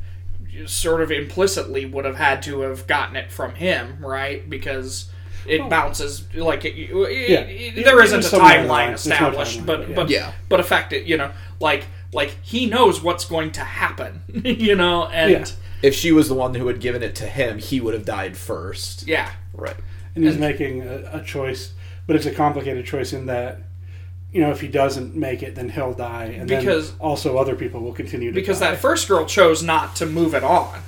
[0.66, 4.48] sort of implicitly would have had to have gotten it from him, right?
[4.48, 5.10] Because
[5.46, 5.68] it oh.
[5.68, 7.40] bounces like it, it, yeah.
[7.40, 10.32] it, there isn't a timeline established, no timeline, but but yeah.
[10.48, 15.30] but affected, you know, like like he knows what's going to happen, you know, and
[15.30, 15.46] yeah.
[15.82, 18.36] if she was the one who had given it to him, he would have died
[18.36, 19.06] first.
[19.06, 19.76] Yeah, right.
[20.16, 21.72] And he's and, making a, a choice,
[22.06, 23.60] but it's a complicated choice in that
[24.32, 27.80] you know, if he doesn't make it, then he'll die, and because also other people
[27.80, 28.72] will continue to because die.
[28.72, 30.82] that first girl chose not to move it on.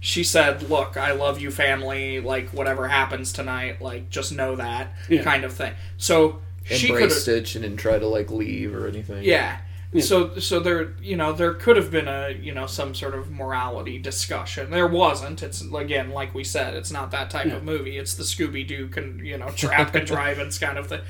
[0.00, 2.20] She said, "Look, I love you, family.
[2.20, 5.22] Like whatever happens tonight, like just know that yeah.
[5.22, 9.22] kind of thing." So she embraced it and didn't try to like leave or anything.
[9.24, 9.58] Yeah.
[9.94, 10.02] Yeah.
[10.02, 13.30] So so there you know there could have been a you know some sort of
[13.30, 14.70] morality discussion.
[14.70, 15.42] There wasn't.
[15.42, 17.54] It's again like we said, it's not that type yeah.
[17.54, 17.96] of movie.
[17.96, 21.00] It's the Scooby Doo con you know trap contrivance kind of thing.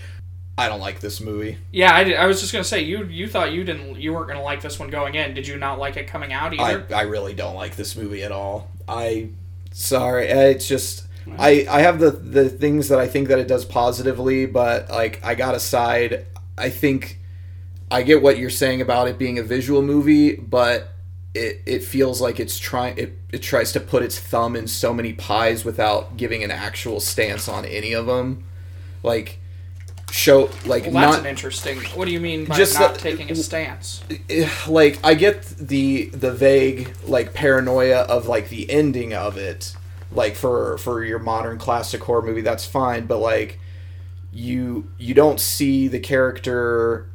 [0.58, 1.56] I don't like this movie.
[1.72, 4.42] Yeah, I, I was just gonna say you you thought you didn't you weren't gonna
[4.42, 5.32] like this one going in.
[5.32, 6.86] Did you not like it coming out either?
[6.90, 8.68] I, I really don't like this movie at all.
[8.86, 9.30] I
[9.72, 11.06] sorry, it's just
[11.38, 15.24] I I have the the things that I think that it does positively, but like
[15.24, 16.26] I got aside.
[16.56, 17.18] I think
[17.94, 20.88] I get what you're saying about it being a visual movie, but
[21.32, 24.92] it it feels like it's trying it, it tries to put its thumb in so
[24.92, 28.46] many pies without giving an actual stance on any of them.
[29.04, 29.38] Like
[30.10, 31.78] show like well, that's not an interesting.
[31.94, 34.02] What do you mean by just not taking a stance?
[34.10, 39.36] Eh, eh, like I get the the vague like paranoia of like the ending of
[39.36, 39.76] it.
[40.10, 43.60] Like for for your modern classic horror movie, that's fine, but like
[44.32, 47.08] you you don't see the character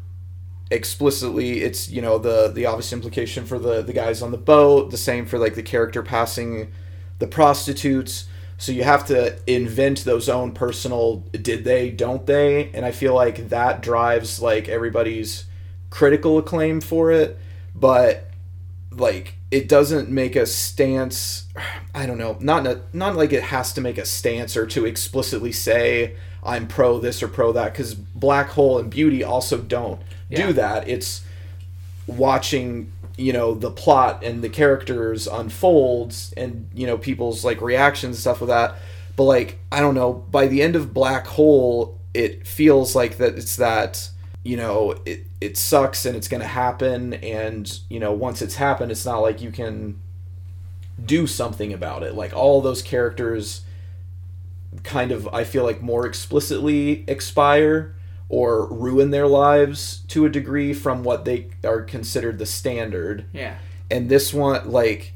[0.72, 4.92] explicitly it's you know the the obvious implication for the the guys on the boat
[4.92, 6.72] the same for like the character passing
[7.18, 8.28] the prostitutes
[8.60, 12.70] so you have to invent those own personal did they, don't they?
[12.74, 15.46] And I feel like that drives like everybody's
[15.90, 17.40] critical acclaim for it,
[17.74, 18.30] but
[18.92, 21.48] like it doesn't make a stance
[21.96, 25.54] I don't know, not not like it has to make a stance or to explicitly
[25.54, 30.48] say I'm pro this or pro that cuz Black Hole and Beauty also don't yeah.
[30.48, 30.88] do that.
[30.88, 31.22] It's
[32.08, 38.16] watching you know the plot and the characters unfolds and you know people's like reactions
[38.16, 38.76] and stuff with that
[39.16, 43.38] but like i don't know by the end of black hole it feels like that
[43.38, 44.10] it's that
[44.44, 48.56] you know it, it sucks and it's going to happen and you know once it's
[48.56, 50.00] happened it's not like you can
[51.06, 53.62] do something about it like all those characters
[54.84, 57.96] kind of i feel like more explicitly expire
[58.30, 63.26] or ruin their lives to a degree from what they are considered the standard.
[63.34, 63.58] Yeah.
[63.90, 65.14] And this one, like,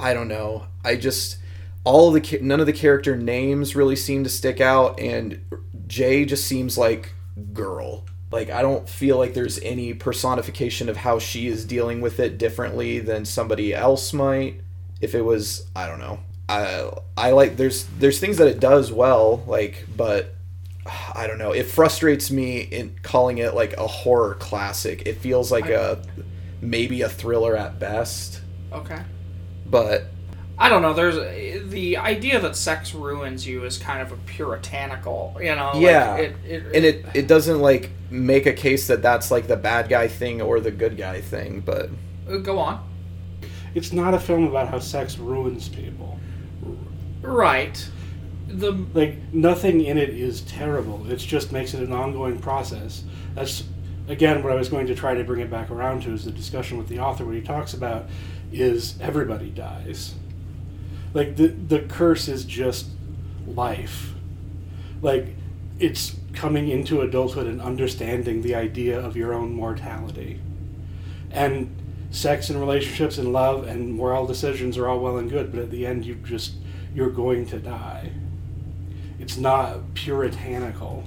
[0.00, 0.68] I don't know.
[0.84, 1.38] I just
[1.82, 5.44] all of the none of the character names really seem to stick out, and
[5.86, 7.12] Jay just seems like
[7.52, 8.04] girl.
[8.30, 12.38] Like I don't feel like there's any personification of how she is dealing with it
[12.38, 14.60] differently than somebody else might.
[15.00, 16.20] If it was, I don't know.
[16.48, 20.34] I I like there's there's things that it does well, like, but
[21.14, 21.52] I don't know.
[21.52, 25.02] It frustrates me in calling it like a horror classic.
[25.06, 25.98] It feels like I, a
[26.60, 28.42] maybe a thriller at best.
[28.72, 29.00] Okay.
[29.66, 30.04] But
[30.58, 30.92] I don't know.
[30.92, 31.16] There's
[31.70, 35.72] the idea that sex ruins you is kind of a puritanical, you know.
[35.76, 36.12] Yeah.
[36.12, 39.56] Like it, it, and it it doesn't like make a case that that's like the
[39.56, 41.88] bad guy thing or the good guy thing, but
[42.28, 42.86] uh, go on.
[43.74, 46.13] It's not a film about how sex ruins people.
[47.24, 47.88] Right
[48.58, 51.10] the like nothing in it is terrible.
[51.10, 53.04] It just makes it an ongoing process.
[53.34, 53.64] That's
[54.08, 56.30] again what I was going to try to bring it back around to is the
[56.30, 57.24] discussion with the author.
[57.24, 58.06] What he talks about
[58.52, 60.14] is everybody dies.
[61.12, 62.86] Like the the curse is just
[63.46, 64.14] life.
[65.02, 65.34] Like
[65.78, 70.40] it's coming into adulthood and understanding the idea of your own mortality.
[71.30, 71.74] And
[72.10, 75.70] sex and relationships and love and moral decisions are all well and good, but at
[75.72, 76.54] the end you just
[76.94, 78.10] you're going to die
[79.18, 81.04] it's not puritanical.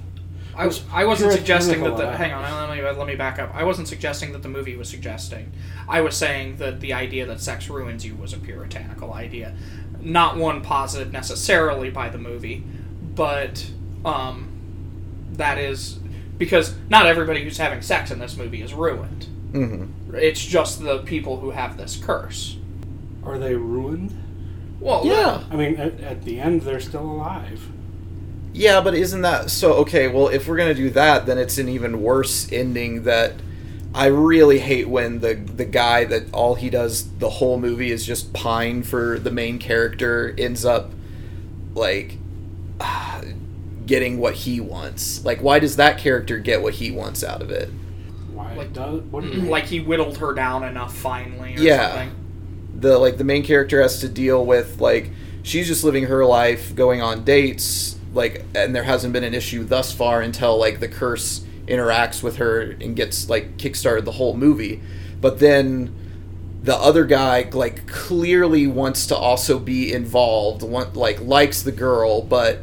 [0.56, 3.38] I was I wasn't Pure suggesting that the hang on let me let me back
[3.38, 3.54] up.
[3.54, 5.52] I wasn't suggesting that the movie was suggesting.
[5.88, 9.54] I was saying that the idea that sex ruins you was a puritanical idea,
[10.00, 12.64] not one posited necessarily by the movie,
[13.14, 13.70] but
[14.04, 14.48] um,
[15.32, 16.00] that is
[16.38, 19.26] because not everybody who's having sex in this movie is ruined.
[19.52, 20.14] Mm-hmm.
[20.16, 22.56] It's just the people who have this curse.
[23.22, 24.27] Are they ruined?
[24.80, 25.42] Well, Yeah.
[25.50, 27.68] I mean, at, at the end, they're still alive.
[28.52, 29.74] Yeah, but isn't that so?
[29.74, 33.04] Okay, well, if we're gonna do that, then it's an even worse ending.
[33.04, 33.34] That
[33.94, 38.04] I really hate when the the guy that all he does the whole movie is
[38.04, 40.90] just pine for the main character ends up
[41.74, 42.16] like
[43.86, 45.24] getting what he wants.
[45.24, 47.68] Like, why does that character get what he wants out of it?
[48.32, 51.60] Why Like- does what do you mm, like he whittled her down enough finally or
[51.60, 51.90] Yeah.
[51.90, 52.10] something.
[52.78, 55.10] The like the main character has to deal with like
[55.42, 59.64] she's just living her life going on dates like and there hasn't been an issue
[59.64, 64.34] thus far until like the curse interacts with her and gets like kickstarted the whole
[64.34, 64.80] movie.
[65.20, 65.94] But then
[66.62, 72.22] the other guy like clearly wants to also be involved want, like likes the girl
[72.22, 72.60] but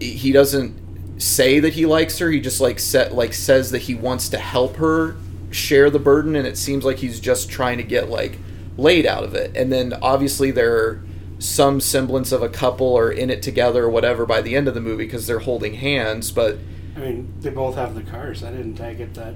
[0.00, 2.30] he doesn't say that he likes her.
[2.30, 5.16] He just like set like says that he wants to help her
[5.50, 8.38] share the burden and it seems like he's just trying to get like
[8.80, 11.00] laid out of it and then obviously they're
[11.38, 14.74] some semblance of a couple or in it together or whatever by the end of
[14.74, 16.58] the movie because they're holding hands but
[16.96, 18.42] I mean, they both have the cars.
[18.44, 19.34] I didn't take it that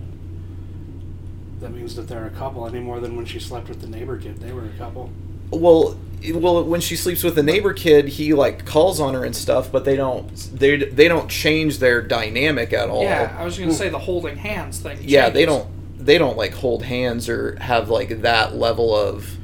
[1.60, 4.18] that means that they're a couple any more than when she slept with the neighbor
[4.18, 4.38] kid.
[4.40, 5.10] They were a couple.
[5.50, 5.96] well
[6.34, 9.70] well when she sleeps with the neighbor kid he like calls on her and stuff
[9.70, 10.28] but they don't
[10.58, 14.36] they they don't change their dynamic at all Yeah, I was gonna say the holding
[14.36, 14.98] hands thing.
[15.02, 15.68] yeah they don't
[16.04, 19.36] they don't like hold hands or have like that level of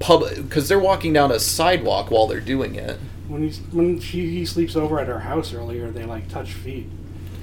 [0.00, 2.98] public because they're walking down a sidewalk while they're doing it
[3.28, 6.86] When he's when she he sleeps over at her house earlier, they like touch feet.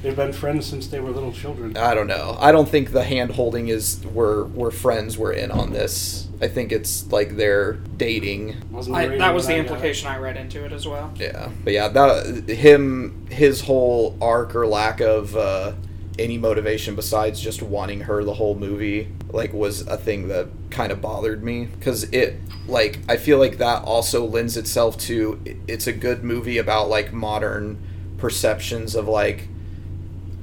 [0.02, 1.76] They've been friends since they were little children.
[1.78, 5.50] i don't know i don't think the hand holding is we're we're friends we're in
[5.50, 8.56] on this i think it's like they're dating
[8.94, 9.66] I, that was the I got.
[9.72, 11.12] implication I read into it as well.
[11.16, 15.72] yeah but yeah that him his whole arc or lack of uh
[16.18, 20.92] any motivation besides just wanting her the whole movie like was a thing that kind
[20.92, 21.66] of bothered me.
[21.66, 26.58] Because it like i feel like that also lends itself to it's a good movie
[26.58, 27.78] about like modern
[28.18, 29.48] perceptions of like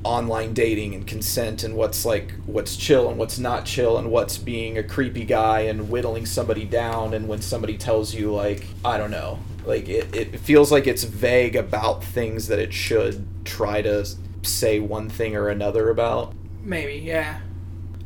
[0.05, 4.39] online dating and consent and what's like what's chill and what's not chill and what's
[4.39, 8.97] being a creepy guy and whittling somebody down and when somebody tells you like i
[8.97, 9.39] don't know.
[9.64, 14.05] Like it, it feels like it's vague about things that it should try to
[14.43, 17.40] say one thing or another about Maybe, yeah.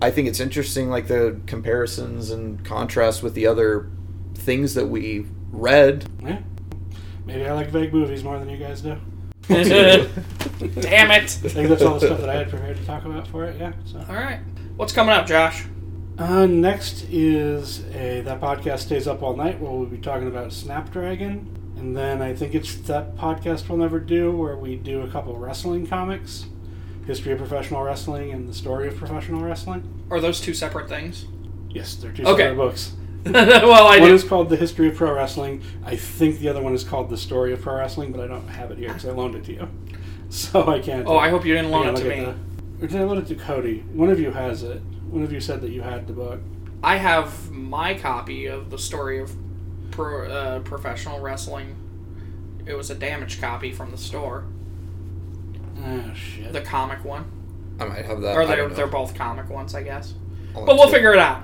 [0.01, 3.89] i think it's interesting like the comparisons and contrast with the other
[4.35, 6.41] things that we read Yeah.
[7.25, 8.97] Maybe I like vague movies more than you guys do.
[9.49, 11.23] Damn it!
[11.23, 13.59] I think that's all the stuff that I had prepared to talk about for it.
[13.59, 13.73] Yeah.
[13.85, 13.99] So.
[14.09, 14.39] All right,
[14.77, 15.65] what's coming up, Josh?
[16.19, 20.53] Uh, next is a that podcast stays up all night where we'll be talking about
[20.53, 25.09] Snapdragon, and then I think it's that podcast we'll never do where we do a
[25.09, 26.47] couple wrestling comics,
[27.07, 29.83] history of professional wrestling and the story of professional wrestling.
[30.11, 31.27] Are those two separate things?
[31.71, 32.43] Yes, they're two Okay.
[32.45, 32.93] separate books.
[33.27, 34.15] well, I one do.
[34.15, 35.63] is called the history of pro wrestling.
[35.85, 38.47] I think the other one is called the story of pro wrestling, but I don't
[38.49, 39.69] have it here because I loaned it to you,
[40.29, 41.07] so I can't.
[41.09, 42.21] Oh, I hope you didn't loan it to me.
[42.21, 42.35] the-
[42.85, 43.81] or did I loan it to Cody?
[43.93, 44.81] One of you has it.
[45.11, 46.41] One of you said that you had the book.
[46.85, 49.35] I have my copy of the story of
[49.97, 51.75] pro, uh, professional wrestling.
[52.67, 54.45] It was a damaged copy from the store,
[55.79, 56.53] Oh shit.
[56.53, 57.25] the comic one,
[57.81, 60.15] i might have that or they're they're both comic ones, I guess.
[60.55, 61.43] I'll But we'll have figure it out.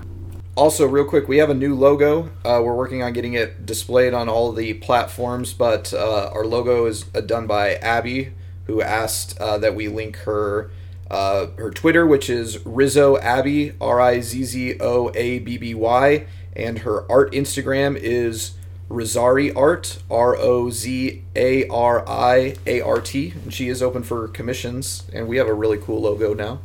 [0.54, 2.24] Also, real quick, we have a new logo.
[2.44, 6.84] Uh, we're working on getting it displayed on all the platforms, but uh, our logo
[6.84, 8.32] is uh, done by Abby,
[8.66, 10.70] who asked uh, that we link her
[11.10, 15.74] uh, her Twitter, which is Rizzo Abby R I Z Z O A B B
[15.74, 18.54] Y, and her art Instagram is
[18.88, 24.02] Rozari Art R O Z A R I A R T, and she is open
[24.02, 25.04] for commissions.
[25.12, 26.60] And we have a really cool logo now.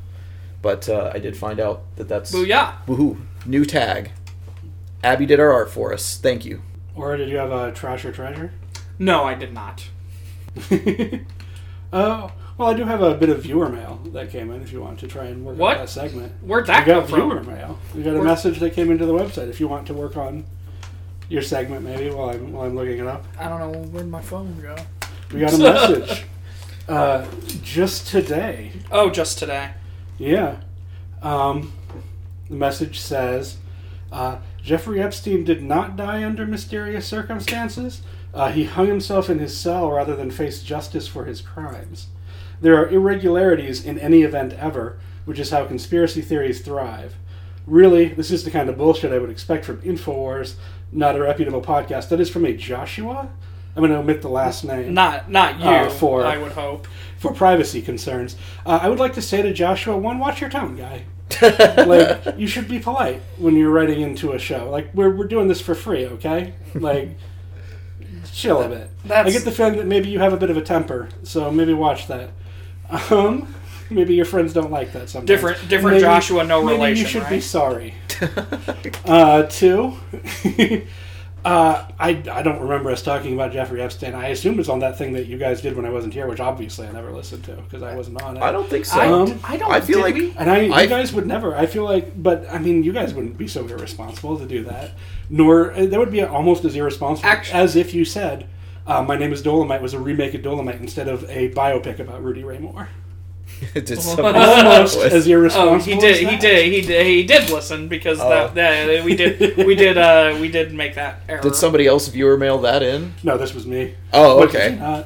[0.62, 2.74] But uh, I did find out that that's Booyah!
[2.88, 3.22] Woohoo!
[3.46, 4.12] New tag.
[5.04, 6.18] Abby did our art for us.
[6.18, 6.62] Thank you.
[6.96, 8.52] Or did you have a trash or treasure?
[9.00, 9.88] No, I did not.
[11.94, 14.62] Oh, well, I do have a bit of viewer mail that came in.
[14.62, 15.78] If you want to try and work What?
[15.78, 17.54] on that segment, Where'd we that got come viewer from?
[17.54, 17.80] mail.
[17.96, 19.50] We got a Where- message that came into the website.
[19.50, 20.46] If you want to work on
[21.30, 24.22] your segment, maybe while I'm while I'm looking it up, I don't know where'd my
[24.22, 24.76] phone go.
[25.34, 26.26] we got a message
[26.88, 27.26] uh,
[27.62, 28.72] just today.
[28.92, 29.72] Oh, just today.
[30.18, 30.58] Yeah.
[31.22, 31.74] Um,
[32.50, 33.58] the message says
[34.12, 38.02] uh, Jeffrey Epstein did not die under mysterious circumstances.
[38.34, 42.08] Uh, he hung himself in his cell rather than face justice for his crimes.
[42.62, 47.16] There are irregularities in any event ever, which is how conspiracy theories thrive.
[47.66, 50.56] Really, this is the kind of bullshit I would expect from InfoWars,
[50.92, 52.10] not a reputable podcast.
[52.10, 53.30] That is from a Joshua?
[53.76, 54.94] I'm going to omit the last name.
[54.94, 55.66] Not not you.
[55.66, 56.88] Uh, for- I would hope.
[57.20, 58.36] for privacy concerns.
[58.66, 61.04] Uh, I would like to say to Joshua, one, watch your tone, guy.
[61.86, 64.70] like, you should be polite when you're writing into a show.
[64.70, 66.54] Like, we're, we're doing this for free, okay?
[66.74, 67.18] Like,
[68.32, 68.90] chill a bit.
[69.06, 69.28] That's...
[69.28, 71.74] I get the feeling that maybe you have a bit of a temper, so maybe
[71.74, 72.32] watch that.
[72.90, 73.54] Um,
[73.90, 75.28] maybe your friends don't like that sometimes.
[75.28, 77.94] Different- different Maybe- Joshua, no maybe relation, you should be sorry.
[79.06, 79.94] Uh, two,
[81.46, 84.14] uh, I, I don't remember us talking about Jeffrey Epstein.
[84.16, 86.40] I assume it's on that thing that you guys did when I wasn't here, which
[86.40, 88.44] obviously I never listened to because I wasn't on it.
[88.44, 89.00] I don't think so.
[89.00, 89.72] I, Um, I don't.
[89.72, 90.34] I feel like- we?
[90.38, 91.56] and I, you guys would never.
[91.56, 94.92] I feel like, but I mean, you guys wouldn't be so irresponsible to do that.
[95.30, 98.48] Nor uh, that would be almost as irresponsible Actu- as if you said,
[98.88, 102.24] uh, "My name is Dolomite" was a remake of Dolomite instead of a biopic about
[102.24, 102.90] Rudy Ray Moore.
[103.74, 105.96] Did somebody Almost was- as Oh, irresponsible.
[105.96, 106.28] he did.
[106.28, 106.72] He did.
[106.74, 107.06] He did.
[107.06, 108.30] He did listen because Oh.
[108.30, 109.58] that, that we did.
[109.66, 109.98] We did.
[109.98, 111.42] Uh, we did make that error.
[111.42, 113.14] Did somebody else viewer mail that in?
[113.24, 113.96] No, this was me.
[114.14, 114.78] Oh, But, okay.
[114.80, 115.04] uh,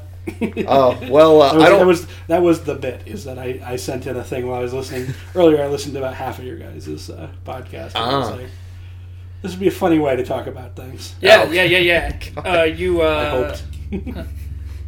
[0.68, 1.88] Oh, well, uh, That was, I don't.
[1.88, 3.02] was that was the bit.
[3.08, 5.62] Is that I, I sent in a thing while I was listening earlier.
[5.64, 7.96] I listened to about half of your guys' uh, podcast.
[7.96, 8.36] And I was Ah.
[8.36, 8.50] like,
[9.42, 11.16] this would be a funny way to talk about things.
[11.22, 11.52] Yeah, Oh.
[11.52, 12.20] yeah, yeah, yeah.
[12.60, 13.02] Uh, you.
[13.02, 13.64] I Uh, hoped.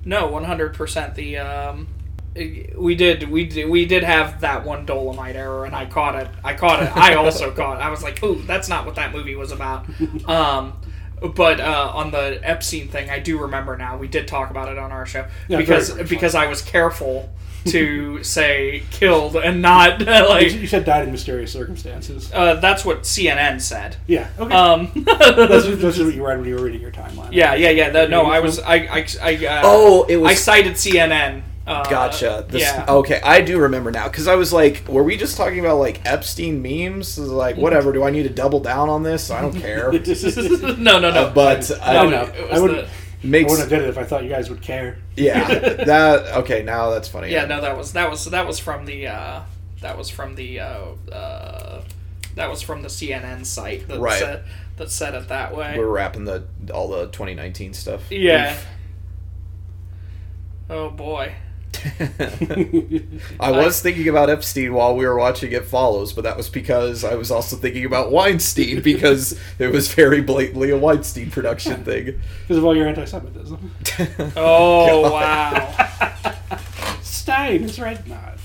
[0.06, 1.16] No, one hundred percent.
[1.16, 1.88] The um,
[2.36, 3.30] we did.
[3.30, 3.70] We did.
[3.70, 6.28] We did have that one Dolomite error, and I caught it.
[6.44, 6.96] I caught it.
[6.96, 7.80] I also caught.
[7.80, 7.84] It.
[7.84, 9.86] I was like, "Ooh, that's not what that movie was about."
[10.28, 10.74] Um,
[11.36, 13.98] but uh, on the Epstein thing, I do remember now.
[13.98, 17.30] We did talk about it on our show Yeah, because because I was careful
[17.66, 20.52] to say killed and not You like.
[20.54, 22.32] you said died in mysterious circumstances.
[22.34, 23.96] Uh, that's what CNN said.
[24.08, 24.30] Yeah.
[24.40, 24.54] Okay.
[24.54, 27.30] Um, that's, that's what you read when you were reading your timeline.
[27.32, 27.90] yeah, yeah, yeah.
[27.90, 28.60] That, no, I was.
[28.60, 28.76] I.
[28.76, 29.08] I.
[29.22, 30.32] I uh, Oh, it was.
[30.32, 31.44] I cited CNN.
[31.66, 32.46] Uh, Gotcha.
[32.50, 32.86] This, yeah.
[32.90, 36.02] Okay, I do remember now because I was like, were we just talking about like
[36.06, 37.18] Epstein memes?
[37.18, 37.94] Was like, whatever.
[37.94, 39.32] Do I need to double down on this?
[39.32, 39.92] I don't care.
[39.94, 41.10] no, no, no.
[41.10, 42.48] Uh, but I I don't no, know.
[42.52, 42.88] I wouldn't.
[43.24, 44.98] The- I wouldn't have did it if I thought you guys would care.
[45.16, 46.62] yeah that okay.
[46.64, 47.30] Now that's funny.
[47.32, 49.42] yeah, no, that was that was that was from the uh,
[49.82, 51.84] that was from the uh, uh,
[52.36, 54.20] that was from the CNN site that Right.
[54.20, 54.44] said
[54.78, 55.76] that said it that way.
[55.78, 56.44] we're wrapping the
[56.74, 58.12] all the 2019 stuff.
[58.12, 58.58] yeah.
[60.70, 61.34] Oh boy.
[63.40, 67.04] I was thinking about Epstein while we were watching It Follows, but that was because
[67.04, 72.22] I was also thinking about Weinstein because it was very blatantly a Weinstein production thing.
[72.42, 73.72] Because of all your anti-Semitism.
[74.36, 75.90] Oh wow.
[77.02, 78.06] Stein is red.
[78.08, 78.38] Not.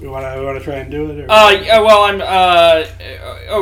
[0.00, 0.38] We want to.
[0.38, 1.24] We want to try and do it.
[1.24, 2.84] Or Uh, yeah, well, I'm uh,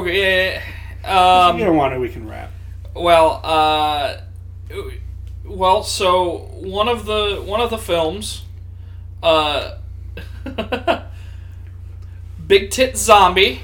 [0.00, 0.56] okay.
[1.04, 2.50] Um, if you don't want to, we can wrap.
[2.94, 4.18] Well, uh,
[5.44, 8.42] well, so one of the one of the films,
[9.22, 9.78] uh,
[12.46, 13.60] Big Tit Zombie,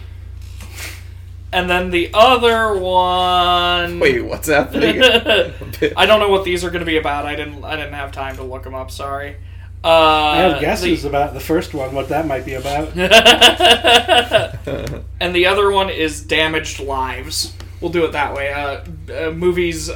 [1.53, 4.01] and then the other one.
[4.01, 5.03] Wait, what's happening?
[5.97, 7.27] I don't know what these are going to be about.
[7.27, 7.65] I didn't.
[7.65, 8.91] I didn't have time to look them up.
[8.91, 9.37] Sorry.
[9.85, 12.97] Uh, I have guesses about the first one, what that might be about.
[15.21, 17.53] and the other one is damaged lives.
[17.81, 18.53] We'll do it that way.
[18.53, 19.91] Uh, uh, movies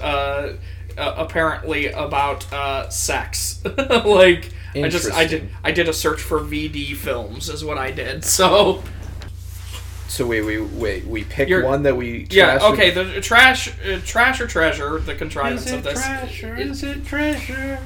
[0.96, 3.62] uh, apparently about uh, sex.
[4.04, 7.90] like I just I did I did a search for VD films is what I
[7.90, 8.24] did.
[8.36, 8.82] So
[10.08, 12.72] so wait, we wait, we pick You're- one that we yeah, trashed?
[12.72, 12.90] okay.
[12.90, 17.04] The trash, uh, trash or treasure, the contrivance Is of this, trash or is it
[17.04, 17.80] treasure?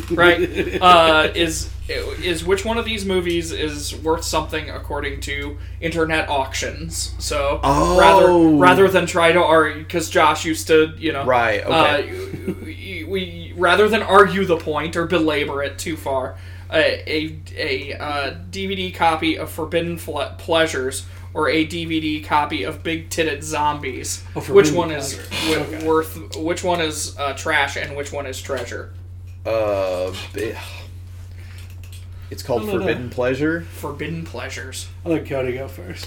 [0.10, 0.80] right?
[0.80, 7.14] Uh, is is which one of these movies is worth something according to internet auctions?
[7.18, 7.98] So Oh.
[7.98, 12.10] rather rather than try to argue, because Josh used to, you know, Right, okay.
[12.10, 16.36] Uh, we, we rather than argue the point or belabor it too far,
[16.72, 21.04] a a, a uh, DVD copy of Forbidden Fle- Pleasures.
[21.36, 24.22] Or a DVD copy of Big Titted Zombies.
[24.36, 25.18] Oh, which one is
[25.48, 25.84] w- Okay.
[25.84, 26.36] worth?
[26.36, 28.92] Which one is uh, trash and which one is treasure?
[29.44, 30.14] Uh,
[32.30, 32.78] it's called no, no.
[32.78, 33.62] Forbidden Pleasure.
[33.62, 34.88] Forbidden Pleasures.
[35.04, 36.06] I'll let Cody go first.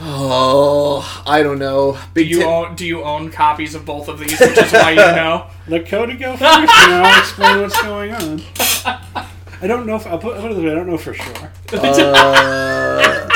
[0.00, 1.98] Oh, I don't know.
[2.14, 4.38] Do you tit- own Do you own copies of both of these?
[4.38, 5.48] Which is why you know.
[5.66, 8.42] Let Cody go first, and I'll explain what's going on.
[9.60, 11.14] I don't know if I'll put, I'll put it this way, I don't know for
[11.14, 11.52] sure.
[11.72, 13.28] Uh,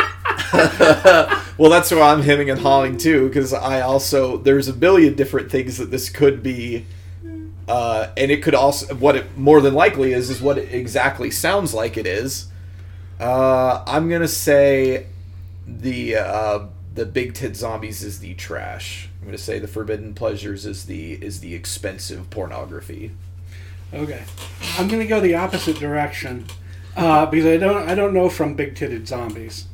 [1.58, 5.50] well, that's why I'm hemming and hawing too, because I also there's a billion different
[5.50, 6.86] things that this could be,
[7.72, 11.30] uh, and it could also what it more than likely is is what it exactly
[11.30, 12.48] sounds like it is.
[13.18, 15.06] Uh, I'm gonna say
[15.66, 19.08] the uh, the Big Tit Zombies is the trash.
[19.18, 23.12] I'm gonna say the Forbidden Pleasures is the is the expensive pornography.
[23.94, 24.22] Okay,
[24.76, 26.44] I'm gonna go the opposite direction
[26.94, 29.66] uh, because I don't I don't know from big titted zombies.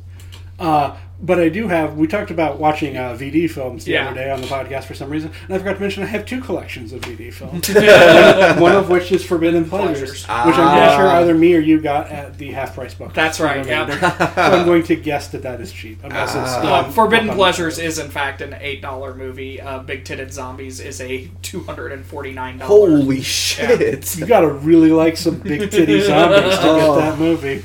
[0.57, 1.97] Uh, but I do have.
[1.97, 4.07] We talked about watching uh, VD films the Yeah.
[4.07, 6.25] other day on the podcast for some reason, and I forgot to mention I have
[6.25, 7.67] two collections of VD films.
[7.69, 10.47] one, one of which is Forbidden Pleasures, Pleasures.
[10.47, 11.17] which I'm pretty sure Ah.
[11.19, 13.13] either me or you got at the half price book.
[13.13, 13.89] That's right, yeah.
[14.35, 15.99] so I'm going to guess that that is cheap.
[16.03, 16.83] Unless it's Ah.
[16.83, 19.59] Uh, um, Forbidden up on- Pleasures is in fact an eight dollar movie.
[19.59, 22.67] Uh, Big Titted Zombies is a two hundred and forty nine dollar.
[22.69, 24.15] Holy shit!
[24.17, 26.95] You gotta really like some big titty zombies to Oh.
[26.95, 27.63] get that movie.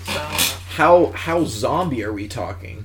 [0.77, 2.85] How how zombie are we talking?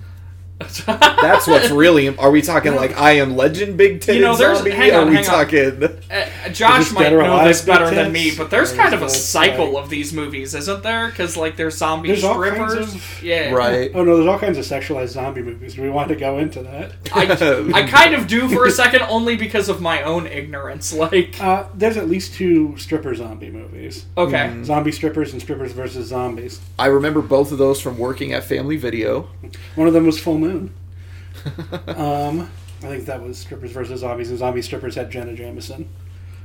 [0.85, 2.15] That's what's really.
[2.17, 4.71] Are we talking like I Am Legend, Big Titted You know, there's- zombie?
[4.71, 5.31] hang on, are we hang on.
[5.31, 5.83] talking?
[6.11, 9.77] Uh, Josh might know this better Big than me, but there's kind of a cycle
[9.77, 11.07] of these movies, isn't there?
[11.07, 12.95] Because like there's zombie There's all kinds strippers.
[12.95, 13.91] of- Yeah, Right.
[13.93, 15.77] Oh no, there's all kinds of sexualized zombie movies.
[15.77, 16.91] We want to go into that?
[17.13, 17.21] I,
[17.73, 20.93] I kind of do for a second, only because of my own ignorance.
[20.93, 24.05] Like, Uh, there's at least two stripper zombie movies.
[24.17, 26.59] okay, Zombie strippers and strippers versus zombies.
[26.77, 29.29] I remember both of those from working at Family Video.
[29.75, 30.48] One of them was Full Moon.
[31.87, 32.49] um,
[32.81, 35.87] I think that was strippers versus zombies, and zombie strippers had Jenna Jameson.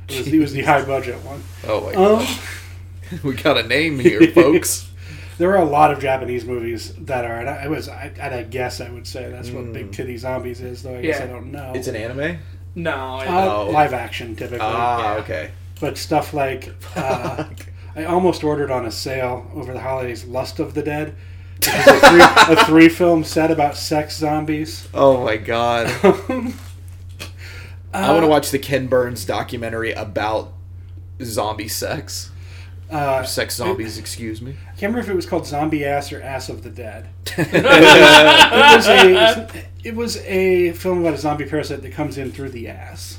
[0.07, 1.41] It was, it was the high budget one.
[1.67, 4.89] Oh my god, Um, we got a name here, folks.
[5.37, 8.31] there are a lot of Japanese movies that are, and I, I was, I, at
[8.37, 11.25] a guess, I would say that's what Big Titty Zombies is, though I guess Yeah.
[11.25, 11.71] I don't know.
[11.75, 12.37] It's an anime.
[12.75, 12.91] no,
[13.21, 14.59] uh, live action typically.
[14.61, 15.19] Ah, Yeah.
[15.21, 15.51] okay.
[15.81, 17.45] but stuff like uh,
[17.95, 21.15] I almost ordered on a sale over the holidays Lust of the Dead.
[21.61, 24.87] A, three, a three film set about sex zombies.
[24.93, 25.91] Oh my god.
[27.93, 30.51] Uh, I want to watch the Ken Burns documentary about
[31.23, 32.29] zombie sex.
[32.91, 34.51] Uh, Sex zombies, excuse me.
[34.63, 37.07] I can't remember if it was called Zombie Ass or Ass of the Dead.
[37.37, 37.53] it,
[38.75, 42.67] was a, it was a film about a zombie parasite that comes in through the
[42.67, 43.17] ass.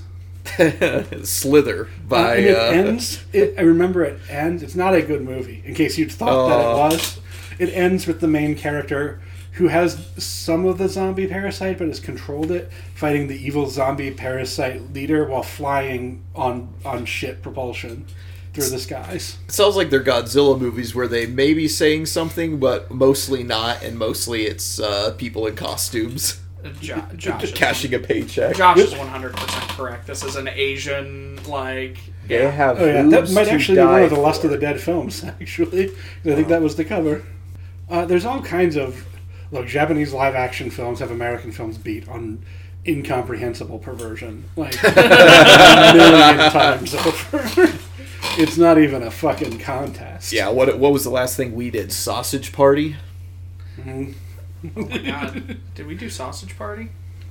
[1.25, 2.37] Slither by.
[2.37, 3.25] and it uh, ends.
[3.33, 4.63] It, I remember it ends.
[4.63, 5.63] It's not a good movie.
[5.65, 6.79] In case you thought that it Oh.
[6.91, 7.19] was,
[7.59, 9.21] it ends with the main character
[9.53, 14.11] who has some of the zombie parasite, but has controlled it, fighting the evil zombie
[14.11, 18.05] parasite leader while flying on on ship propulsion
[18.53, 19.37] through the skies.
[19.47, 23.83] It sounds like they're Godzilla movies where they may be saying something, but mostly not,
[23.83, 26.41] and mostly it's uh, people in costumes
[26.81, 28.57] Jo- Josh, is, cashing a paycheck.
[28.57, 30.07] Josh is one hundred percent correct.
[30.07, 31.99] This is an Asian like.
[32.27, 34.49] They have Oh yeah, that might actually be one of the Lust for.
[34.49, 35.23] of the Dead films.
[35.41, 35.97] Actually, 'Cause
[36.33, 37.23] I think that was the cover.
[37.89, 39.07] Uh, there's all kinds of
[39.53, 39.67] look.
[39.67, 42.45] Japanese live action films have American films beat on
[42.87, 47.73] incomprehensible perversion, like a million times over.
[48.39, 50.33] it's not even a fucking contest.
[50.33, 51.93] Yeah, what what was the last thing we did?
[51.93, 52.97] Sausage Party.
[53.81, 54.15] Mhm.
[54.77, 56.89] Oh my god, did we do Sausage Party?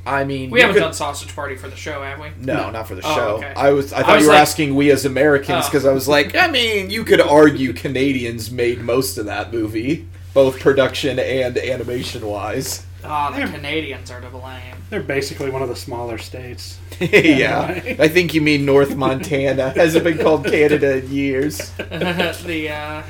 [0.07, 2.27] I mean, We haven't could- done Sausage Party for the show, have we?
[2.39, 3.27] No, not for the Oh, show.
[3.37, 3.53] okay.
[3.57, 3.91] I was.
[3.91, 5.67] I I thought was you were like- asking we as Americans Oh.
[5.67, 10.07] because I was like, I mean, you could argue Canadians made most of that movie,
[10.35, 12.85] both production and animation wise.
[13.03, 13.51] Ah, the Yeah.
[13.51, 14.75] Canadians are to blame.
[14.89, 16.77] They're basically one of the smaller states.
[16.99, 17.99] yeah, right.
[17.99, 19.69] I think you mean North Montana.
[19.71, 21.69] Hasn't been called Canada in years.
[21.77, 23.03] the uh,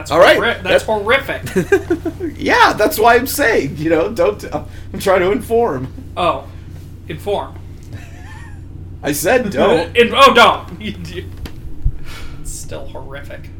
[0.00, 0.38] That's All right.
[0.38, 2.38] horri- that's That- horrific.
[2.38, 4.42] yeah, that's why I'm saying, you know, don't.
[4.54, 5.92] I'm trying to inform.
[6.16, 6.48] oh,
[7.06, 7.58] inform.
[9.02, 9.94] I said don't.
[9.96, 10.80] In, oh, don't.
[10.80, 13.50] it's still horrific.